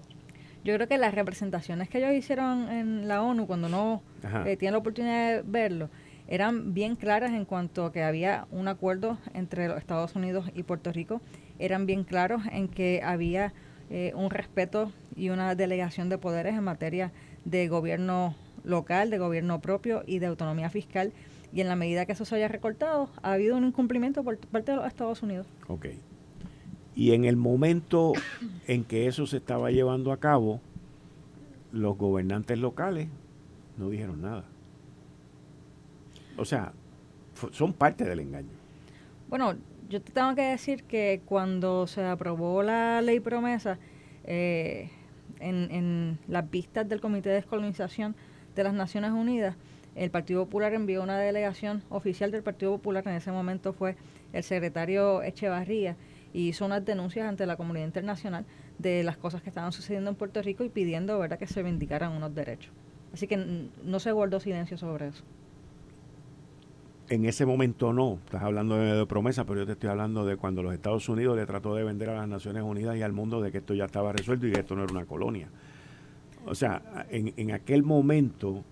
[0.64, 4.02] Yo creo que las representaciones que ellos hicieron en la ONU, cuando no
[4.44, 5.90] eh, tienen la oportunidad de verlo,
[6.28, 10.62] eran bien claras en cuanto a que había un acuerdo entre los Estados Unidos y
[10.62, 11.20] Puerto Rico,
[11.58, 13.52] eran bien claros en que había
[13.94, 17.12] eh, un respeto y una delegación de poderes en materia
[17.44, 21.12] de gobierno local, de gobierno propio y de autonomía fiscal.
[21.52, 24.70] Y en la medida que eso se haya recortado, ha habido un incumplimiento por parte
[24.70, 25.46] de los Estados Unidos.
[25.68, 25.88] Ok.
[26.94, 28.14] Y en el momento
[28.66, 30.62] en que eso se estaba llevando a cabo,
[31.70, 33.08] los gobernantes locales
[33.76, 34.44] no dijeron nada.
[36.38, 36.72] O sea,
[37.50, 38.48] son parte del engaño.
[39.28, 39.54] Bueno,
[39.92, 43.78] yo te tengo que decir que cuando se aprobó la ley promesa,
[44.24, 44.88] eh,
[45.38, 48.16] en, en las vistas del Comité de Descolonización
[48.56, 49.54] de las Naciones Unidas,
[49.94, 53.96] el Partido Popular envió una delegación oficial del Partido Popular, en ese momento fue
[54.32, 55.96] el secretario Echevarría,
[56.32, 58.46] y hizo unas denuncias ante la comunidad internacional
[58.78, 61.38] de las cosas que estaban sucediendo en Puerto Rico y pidiendo ¿verdad?
[61.38, 62.72] que se vindicaran unos derechos.
[63.12, 65.22] Así que no se guardó silencio sobre eso
[67.12, 70.62] en ese momento no, estás hablando de, promesa, pero yo te estoy hablando de cuando
[70.62, 73.52] los Estados Unidos le trató de vender a las Naciones Unidas y al mundo de
[73.52, 75.48] que esto ya estaba resuelto y que esto no era una colonia.
[76.46, 78.64] O sea, en, en aquel momento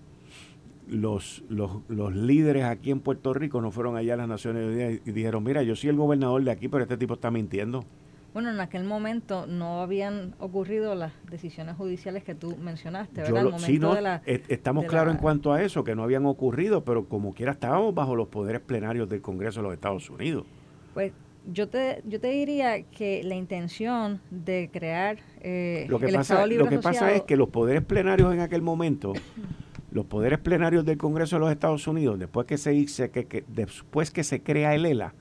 [0.87, 5.01] los, los, los, líderes aquí en Puerto Rico no fueron allá a las Naciones Unidas
[5.05, 7.85] y dijeron, mira, yo soy el gobernador de aquí, pero este tipo está mintiendo.
[8.33, 13.57] Bueno, en aquel momento no habían ocurrido las decisiones judiciales que tú mencionaste, ¿verdad?
[13.57, 13.93] sí, no,
[14.25, 18.15] estamos claros en cuanto a eso, que no habían ocurrido, pero como quiera estábamos bajo
[18.15, 20.45] los poderes plenarios del Congreso de los Estados Unidos.
[20.93, 21.11] Pues
[21.51, 26.35] yo te, yo te diría que la intención de crear eh, lo que el pasa,
[26.35, 29.13] Estado Libre Lo que pasa es que los poderes plenarios en aquel momento,
[29.91, 34.11] los poderes plenarios del Congreso de los Estados Unidos, después que se, que, que, después
[34.11, 35.13] que se crea el ELA,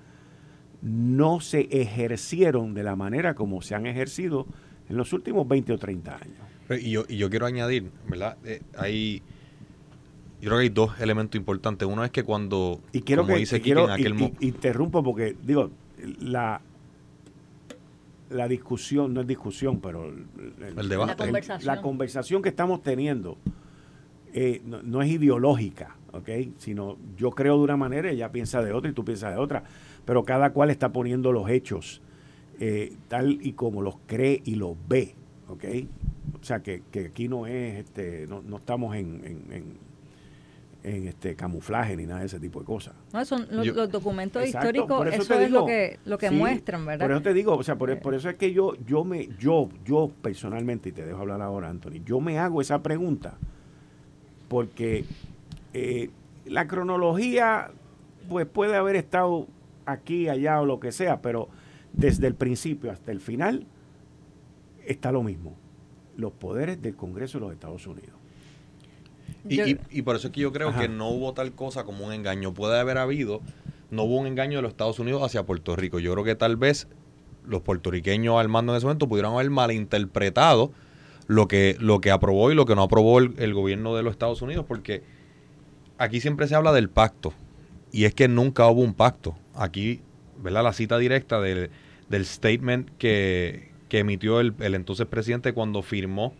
[0.83, 4.47] no se ejercieron de la manera como se han ejercido
[4.89, 6.83] en los últimos 20 o 30 años.
[6.83, 8.37] Y yo, y yo quiero añadir, ¿verdad?
[8.45, 9.23] Eh, hay,
[10.41, 11.87] yo creo que hay dos elementos importantes.
[11.87, 14.39] Uno es que cuando, y quiero como que, dice quiero, en aquel momento...
[14.41, 15.71] Interrumpo porque, digo,
[16.21, 16.61] la,
[18.31, 21.13] la discusión, no es discusión, pero el, debate.
[21.13, 21.67] La conversación.
[21.67, 23.37] la conversación que estamos teniendo
[24.33, 26.29] eh, no, es ideológica, ¿ok?
[26.59, 29.65] Sino yo creo de una manera, ella piensa de otra y tú piensas de otra,
[30.05, 32.03] pero cada cual está poniendo los hechos
[32.59, 35.15] eh, tal y como los cree y los ve,
[35.49, 35.65] ¿ok?
[36.41, 39.91] O sea, que, aquí no es, este, no, no estamos en, en,
[40.83, 42.95] este camuflaje ni nada de ese tipo de cosas.
[43.13, 47.07] No, son los, documentos históricos, eso, es lo que, lo que muestran, ¿verdad?
[47.07, 49.69] Por eso te digo, o sea, por, por, eso es que yo, yo me, yo,
[49.85, 53.39] yo personalmente, y te dejo hablar ahora, Anthony, yo me hago esa pregunta
[54.49, 55.05] porque
[55.73, 56.11] eh,
[56.45, 57.71] la cronología
[58.29, 59.47] pues puede haber estado
[59.87, 61.49] aquí, allá o lo que sea, pero
[61.93, 63.67] desde el principio hasta el final
[64.87, 65.55] está lo mismo,
[66.17, 68.21] los poderes del Congreso de los Estados Unidos.
[69.49, 72.53] Y, por eso es que yo creo que no hubo tal cosa como un engaño.
[72.53, 73.41] Puede haber habido,
[73.91, 75.99] no hubo un engaño de los Estados Unidos hacia Puerto Rico.
[75.99, 76.89] Yo creo que tal vez
[77.47, 80.73] los puertorriqueños al mando en ese momento pudieron haber malinterpretado
[81.27, 84.43] lo que, lo que aprobó y lo que no aprobó el, gobierno de los Estados
[84.43, 85.03] Unidos, porque
[85.97, 87.33] aquí siempre se habla del pacto,
[87.93, 89.37] y es que nunca hubo un pacto.
[89.55, 90.01] Aquí,
[90.39, 90.65] ¿verdad?
[90.65, 91.71] La cita directa del,
[92.09, 96.35] del statement que, emitió el, entonces presidente cuando firmó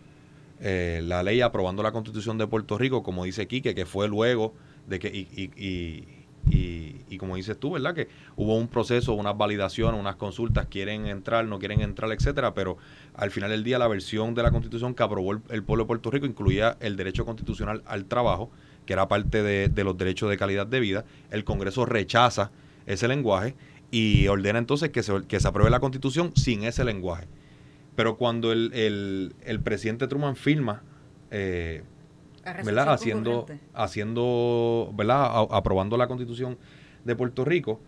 [0.61, 4.53] eh, la ley aprobando la constitución de Puerto Rico, como dice Quique, que fue luego
[4.87, 7.93] de que, y y, y, como dices tú, ¿verdad?
[7.93, 12.77] Que hubo un proceso, unas validaciones, unas consultas, quieren entrar, no quieren entrar, etcétera, pero
[13.13, 16.09] al final del día la versión de la Constitución que aprobó el, pueblo de Puerto
[16.09, 18.49] Rico incluía el derecho constitucional al trabajo,
[18.91, 21.05] que era parte de, los derechos de calidad de vida.
[21.29, 22.51] El Congreso rechaza
[22.85, 23.55] ese lenguaje
[23.89, 27.25] y ordena entonces que se, que se apruebe la Constitución sin ese lenguaje.
[27.95, 30.83] Pero cuando el, el, el presidente Truman firma
[31.29, 31.83] eh,
[32.43, 32.91] ¿verdad?
[32.91, 35.47] Haciendo, haciendo, ¿verdad?
[35.51, 36.57] aprobando la constitución
[37.05, 37.79] de Puerto Rico.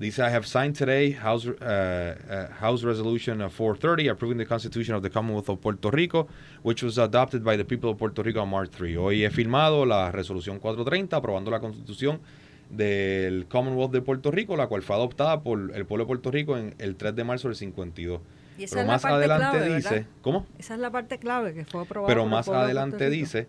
[0.00, 5.02] Dice, I have signed today House, uh, uh, House Resolution 430 approving the Constitution of
[5.02, 6.26] the Commonwealth of Puerto Rico,
[6.62, 8.96] which was adopted by the people of Puerto Rico on March 3.
[8.96, 12.20] Hoy he firmado la resolución 430 aprobando la Constitución
[12.70, 16.56] del Commonwealth de Puerto Rico, la cual fue adoptada por el pueblo de Puerto Rico
[16.56, 18.22] en el 3 de marzo del 52.
[18.56, 20.46] Pero más adelante dice, ¿cómo?
[20.58, 22.08] Esa es la parte clave que fue aprobada.
[22.08, 23.48] Pero más adelante dice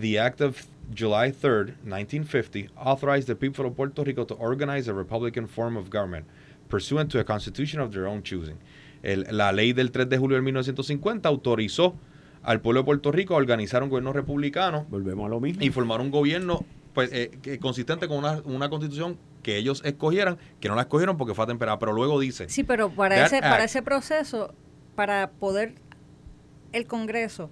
[0.00, 4.94] the Act of July 3rd, 1950, authorized the people of Puerto Rico to organize a
[4.94, 6.26] Republican form of government,
[6.68, 8.58] pursuant to a constitution of their own choosing.
[9.02, 11.94] El, la ley del 3 de julio de 1950 autorizó
[12.42, 14.86] al pueblo de Puerto Rico a organizar un gobierno republicano.
[14.90, 15.62] Volvemos a lo mismo.
[15.62, 20.68] Y formar un gobierno pues, eh, consistente con una, una, constitución que ellos escogieran, que
[20.68, 22.48] no la escogieron porque fue atemperada, pero luego dice...
[22.48, 24.54] Sí, pero para ese, para ese proceso,
[24.94, 25.74] para poder
[26.72, 27.50] el Congreso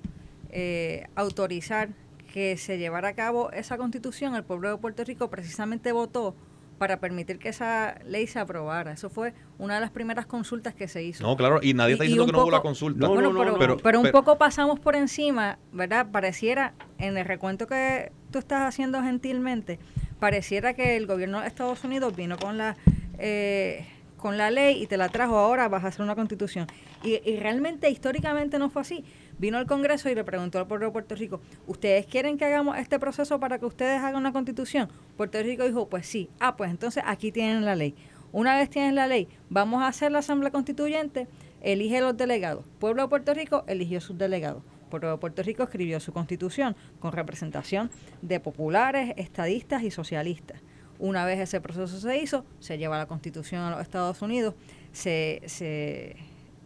[0.51, 1.90] eh, autorizar
[2.33, 6.35] que se llevara a cabo esa constitución, el pueblo de Puerto Rico precisamente votó
[6.78, 8.93] para permitir que esa ley se aprobara.
[8.93, 11.22] Eso fue una de las primeras consultas que se hizo.
[11.22, 13.07] No, claro, y nadie está diciendo que no hubo la consulta.
[13.07, 16.11] bueno, pero, un poco pasamos por encima, ¿verdad?
[16.11, 19.78] Pareciera, en el recuento que tú estás haciendo gentilmente,
[20.18, 22.76] pareciera que el gobierno de Estados Unidos vino con la...
[23.18, 26.68] Eh, con la ley y te la trajo ahora, vas a hacer una constitución.
[27.03, 29.05] Y, y realmente, históricamente no fue así
[29.39, 32.78] vino al Congreso y le preguntó al pueblo de Puerto Rico, ¿ustedes quieren que hagamos
[32.78, 34.89] este proceso para que ustedes hagan una constitución?
[35.16, 36.28] Puerto Rico dijo, pues sí.
[36.41, 37.95] Ah, pues entonces aquí tienen la ley.
[38.33, 41.28] Una vez tienen la ley, vamos a hacer la Asamblea Constituyente,
[41.61, 42.64] elige los delegados.
[42.78, 44.62] Pueblo de Puerto Rico eligió sus delegados.
[44.89, 47.91] Pueblo de Puerto Rico escribió su constitución con representación
[48.22, 50.61] de populares, estadistas y socialistas.
[50.99, 54.55] Una vez ese proceso se hizo, se lleva la constitución a los Estados Unidos,
[54.93, 56.16] se, se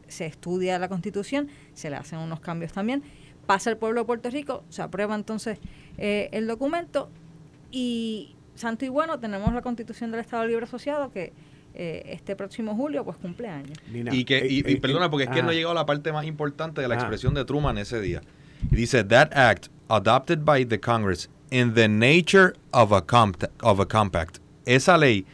[0.09, 3.03] se estudia la constitución, se le hacen unos cambios también,
[3.47, 5.59] pasa el pueblo de Puerto Rico, se aprueba entonces
[5.99, 7.11] eh, el documento
[7.71, 11.33] y santo y bueno tenemos la constitución del Estado Libre Asociado que
[11.75, 13.77] eh, este próximo julio pues cumpleaños.
[13.93, 16.81] y que y, eh, perdona porque es que no ha llegado la parte más importante
[16.81, 18.23] de la expresión de Truman ese día.
[18.71, 23.05] Y dice that act adopted by the Congress in the nature of a
[23.63, 24.39] of a compact.
[24.65, 25.27] Esa ley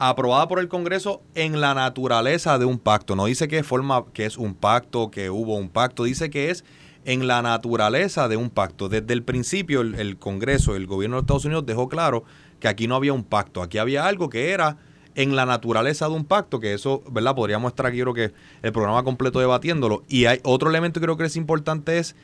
[0.00, 3.14] aprobada por el Congreso en la naturaleza de un pacto.
[3.14, 6.64] No dice que forma que es un pacto, que hubo un pacto, dice que es
[7.04, 8.88] en la naturaleza de un pacto.
[8.88, 12.24] Desde el principio el, Congreso, el gobierno de Estados Unidos dejó claro
[12.60, 14.78] que aquí no había un pacto, aquí había algo que era
[15.16, 17.34] en la naturaleza de un pacto, que eso, ¿verdad?
[17.34, 18.32] Podríamos estar aquí, creo que
[18.62, 20.02] el programa completo debatiéndolo.
[20.08, 22.16] Y hay otro elemento que creo que es importante es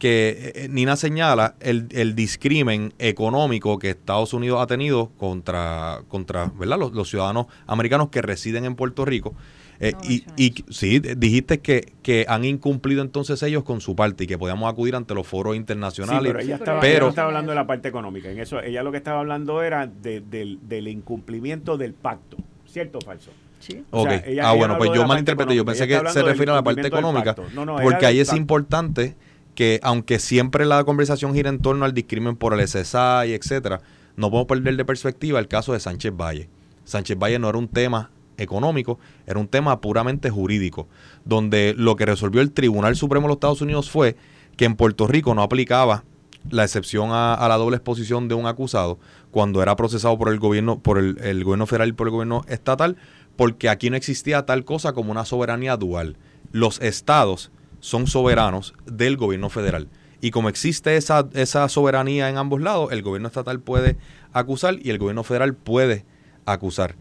[0.00, 6.50] que eh, Nina señala el, el, discrimen económico que Estados Unidos ha tenido contra, contra
[6.58, 6.78] ¿verdad?
[6.92, 9.34] Los, ciudadanos americanos que residen en Puerto Rico.
[9.78, 14.26] Eh, y, y, sí, dijiste que, que han incumplido entonces ellos con su parte y
[14.26, 16.32] que podíamos acudir ante los foros internacionales.
[16.32, 18.30] pero ella estaba, estaba hablando de la parte económica.
[18.30, 22.38] En eso, ella lo que estaba hablando era del, incumplimiento del pacto.
[22.66, 23.30] ¿Cierto o falso?
[23.60, 23.84] Sí.
[23.92, 25.54] ah, bueno, pues yo malinterpreté.
[25.54, 27.34] Yo pensé que se refiere a la parte económica.
[27.82, 29.14] porque ahí es importante
[29.60, 33.82] que, aunque siempre la conversación gira en torno al discrimen por el SSA y etcétera,
[34.16, 36.48] no podemos perder de perspectiva el caso de Sánchez Valle.
[36.86, 40.88] Sánchez Valle no era un tema económico, era un tema puramente jurídico,
[41.26, 44.16] donde lo que resolvió el Tribunal Supremo de los Estados Unidos fue
[44.56, 46.04] que en Puerto Rico no aplicaba
[46.48, 48.98] la excepción a, la doble exposición de un acusado
[49.30, 52.44] cuando era procesado por el gobierno, por el, el, gobierno federal y por el gobierno
[52.48, 52.96] estatal,
[53.36, 56.16] porque aquí no existía tal cosa como una soberanía dual.
[56.50, 59.88] Los estados son soberanos del gobierno federal.
[60.20, 63.96] Y como existe esa, esa soberanía en ambos lados, el gobierno estatal puede
[64.32, 66.04] acusar y el gobierno federal puede
[66.44, 66.96] acusar.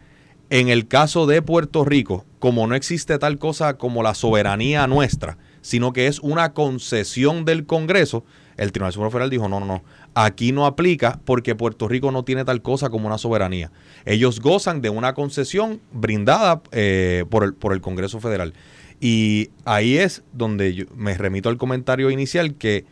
[0.49, 5.37] En el caso de Puerto Rico, como no existe tal cosa como la soberanía nuestra,
[5.61, 8.23] sino que es una concesión del Congreso,
[8.57, 9.83] el Tribunal Supremo Federal dijo, no, no, no,
[10.15, 13.71] aquí no aplica porque Puerto Rico no tiene tal cosa como una soberanía.
[14.05, 18.53] Ellos gozan de una concesión brindada eh, por, el, por el Congreso Federal.
[18.99, 22.85] Y ahí es donde yo me remito al comentario inicial que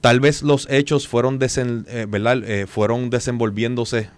[0.00, 4.10] tal vez los hechos fueron, eh, eh, fueron desenvolviéndose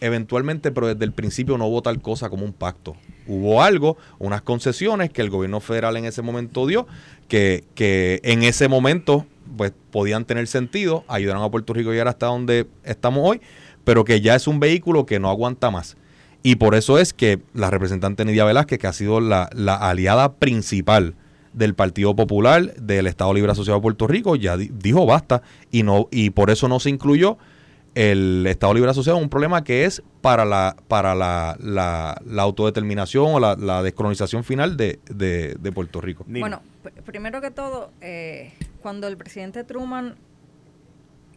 [0.00, 2.96] eventualmente, pero desde el principio no hubo tal cosa como un pacto.
[3.26, 6.86] Hubo algo, unas concesiones que el gobierno federal en ese momento dio,
[7.28, 12.08] que, que en ese momento pues podían tener sentido, ayudaron a Puerto Rico a llegar
[12.08, 13.40] hasta donde estamos hoy,
[13.84, 15.96] pero que ya es un vehículo que no aguanta más.
[16.42, 20.34] Y por eso es que la representante Nidia Velázquez, que ha sido la, la aliada
[20.34, 21.14] principal
[21.52, 26.08] del Partido Popular del Estado Libre Asociado de Puerto Rico, ya dijo basta y no
[26.10, 27.38] y por eso no se incluyó
[27.94, 33.40] el Estado Libre Asociado un problema que es para la para la, la, autodeterminación o
[33.40, 36.24] la, la descolonización final de, de, Puerto Rico.
[36.26, 36.62] Bueno,
[37.04, 40.16] primero que todo, eh, cuando el presidente Truman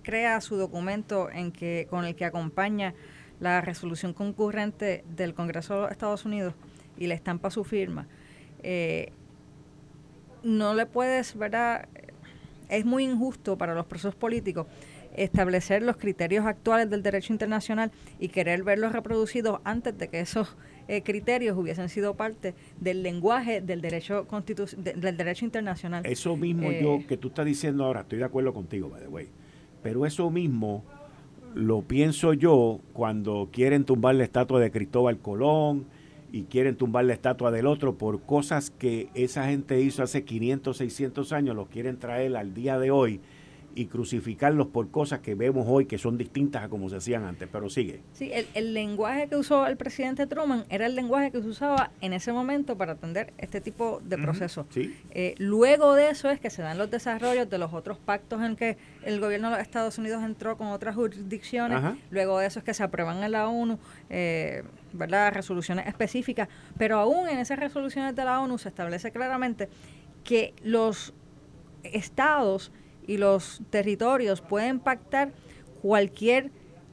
[0.02, 2.94] crea su documento en que con el que acompaña
[3.40, 6.54] la resolución concurrente del Congreso de Estados Unidos
[6.98, 8.08] y le estampa su firma,
[8.64, 9.12] eh,
[10.44, 11.88] no le puedes, ¿verdad?
[12.70, 14.68] Es muy injusto para los procesos políticos
[15.16, 20.56] establecer los criterios actuales del derecho internacional y querer verlos reproducidos antes de que esos
[20.88, 24.28] eh, criterios hubiesen sido parte del lenguaje del derecho
[24.78, 26.06] del derecho internacional.
[26.06, 29.08] Eso mismo yo eh, que tú estás diciendo ahora, estoy de acuerdo contigo, by the
[29.08, 29.30] way.
[29.82, 30.84] Pero eso mismo
[31.56, 35.86] lo pienso yo cuando quieren tumbar la estatua de Cristóbal Colón
[36.34, 40.76] y quieren tumbar la estatua del otro por cosas que esa gente hizo hace 500,
[40.76, 43.22] 600 años, lo quieren traer al día de hoy
[43.76, 47.50] y crucificarlos por cosas que vemos hoy que son distintas a como se hacían antes,
[47.52, 48.02] pero sigue.
[48.14, 52.14] Sí, el, lenguaje que usó el presidente Truman era el lenguaje que se usaba en
[52.14, 54.66] ese momento para atender este tipo de procesos.
[55.12, 58.56] Eh, luego de eso es que se dan los desarrollos de los otros pactos en
[58.56, 62.66] que el gobierno de los Estados Unidos entró con otras jurisdicciones, luego de eso es
[62.66, 63.78] que se aprueban en la ONU,
[64.10, 64.64] eh,
[64.94, 66.48] ¿verdad?, resoluciones específicas,
[66.78, 69.68] pero aún en esas resoluciones de la ONU se establece claramente
[70.24, 71.14] que los
[71.84, 72.72] estados
[73.08, 75.32] y los territorios pueden pactar
[75.82, 76.52] cualquier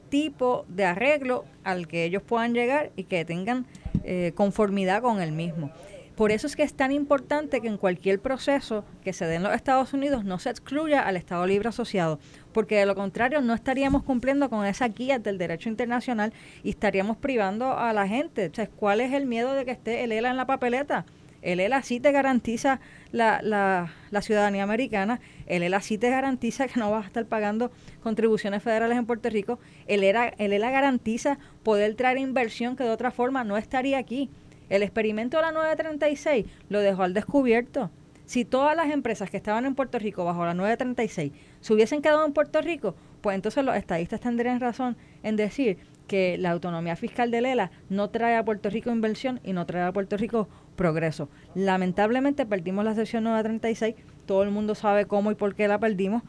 [0.09, 3.65] tipo de arreglo al que ellos puedan llegar y que tengan
[4.03, 5.71] eh, conformidad con el mismo.
[6.15, 9.43] Por eso es que es tan importante que en cualquier proceso que se dé en
[9.43, 12.19] los Estados Unidos no se excluya al Estado Libre Asociado,
[12.53, 16.31] porque de lo contrario no estaríamos cumpliendo con esa guía del derecho internacional
[16.63, 18.51] y estaríamos privando a la gente.
[18.75, 21.05] ¿cuál es el miedo de que esté el ELA en la papeleta?
[21.43, 22.79] El ELA sí te garantiza
[23.11, 27.25] la, la, la, ciudadanía americana, el ELA sí te garantiza que no vas a estar
[27.25, 27.69] pagando
[28.01, 32.89] contribuciones federales en Puerto Rico, el ELA, el ELA garantiza poder traer inversión que de
[32.89, 34.29] otra forma no estaría aquí.
[34.69, 37.91] El experimento de la 936 lo dejó al descubierto.
[38.25, 42.25] Si todas las empresas que estaban en Puerto Rico bajo la 936 se hubiesen quedado
[42.25, 45.77] en Puerto Rico, pues entonces los estadistas tendrían razón en decir
[46.07, 49.83] que la autonomía fiscal de Lela no trae a Puerto Rico inversión y no trae
[49.83, 51.29] a Puerto Rico progreso.
[51.55, 53.95] Lamentablemente perdimos la sesión 936,
[54.25, 56.23] todo el mundo sabe cómo y por qué la perdimos.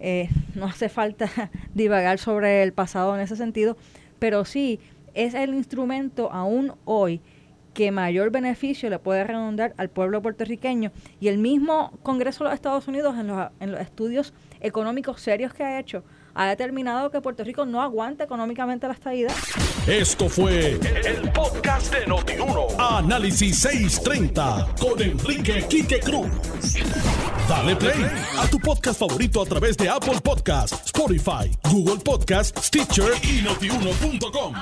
[0.00, 1.30] Eh, no hace falta
[1.74, 3.76] divagar sobre el pasado en ese sentido,
[4.18, 4.80] pero sí
[5.14, 7.20] es el instrumento aún hoy
[7.72, 12.54] que mayor beneficio le puede redundar al pueblo puertorriqueño y el mismo Congreso de los
[12.54, 16.04] Estados Unidos en los, en los estudios económicos serios que ha hecho
[16.34, 19.28] ha determinado que Puerto Rico no aguanta económicamente la estadía.
[19.86, 20.72] Esto fue
[21.04, 22.66] el, podcast de Notiuno.
[22.78, 26.28] Análisis 630 con Enrique Quique Cruz.
[27.48, 28.06] Dale play
[28.38, 34.54] a tu podcast favorito a través de Apple Podcasts, Spotify, Google Podcasts, Stitcher y notiuno.com.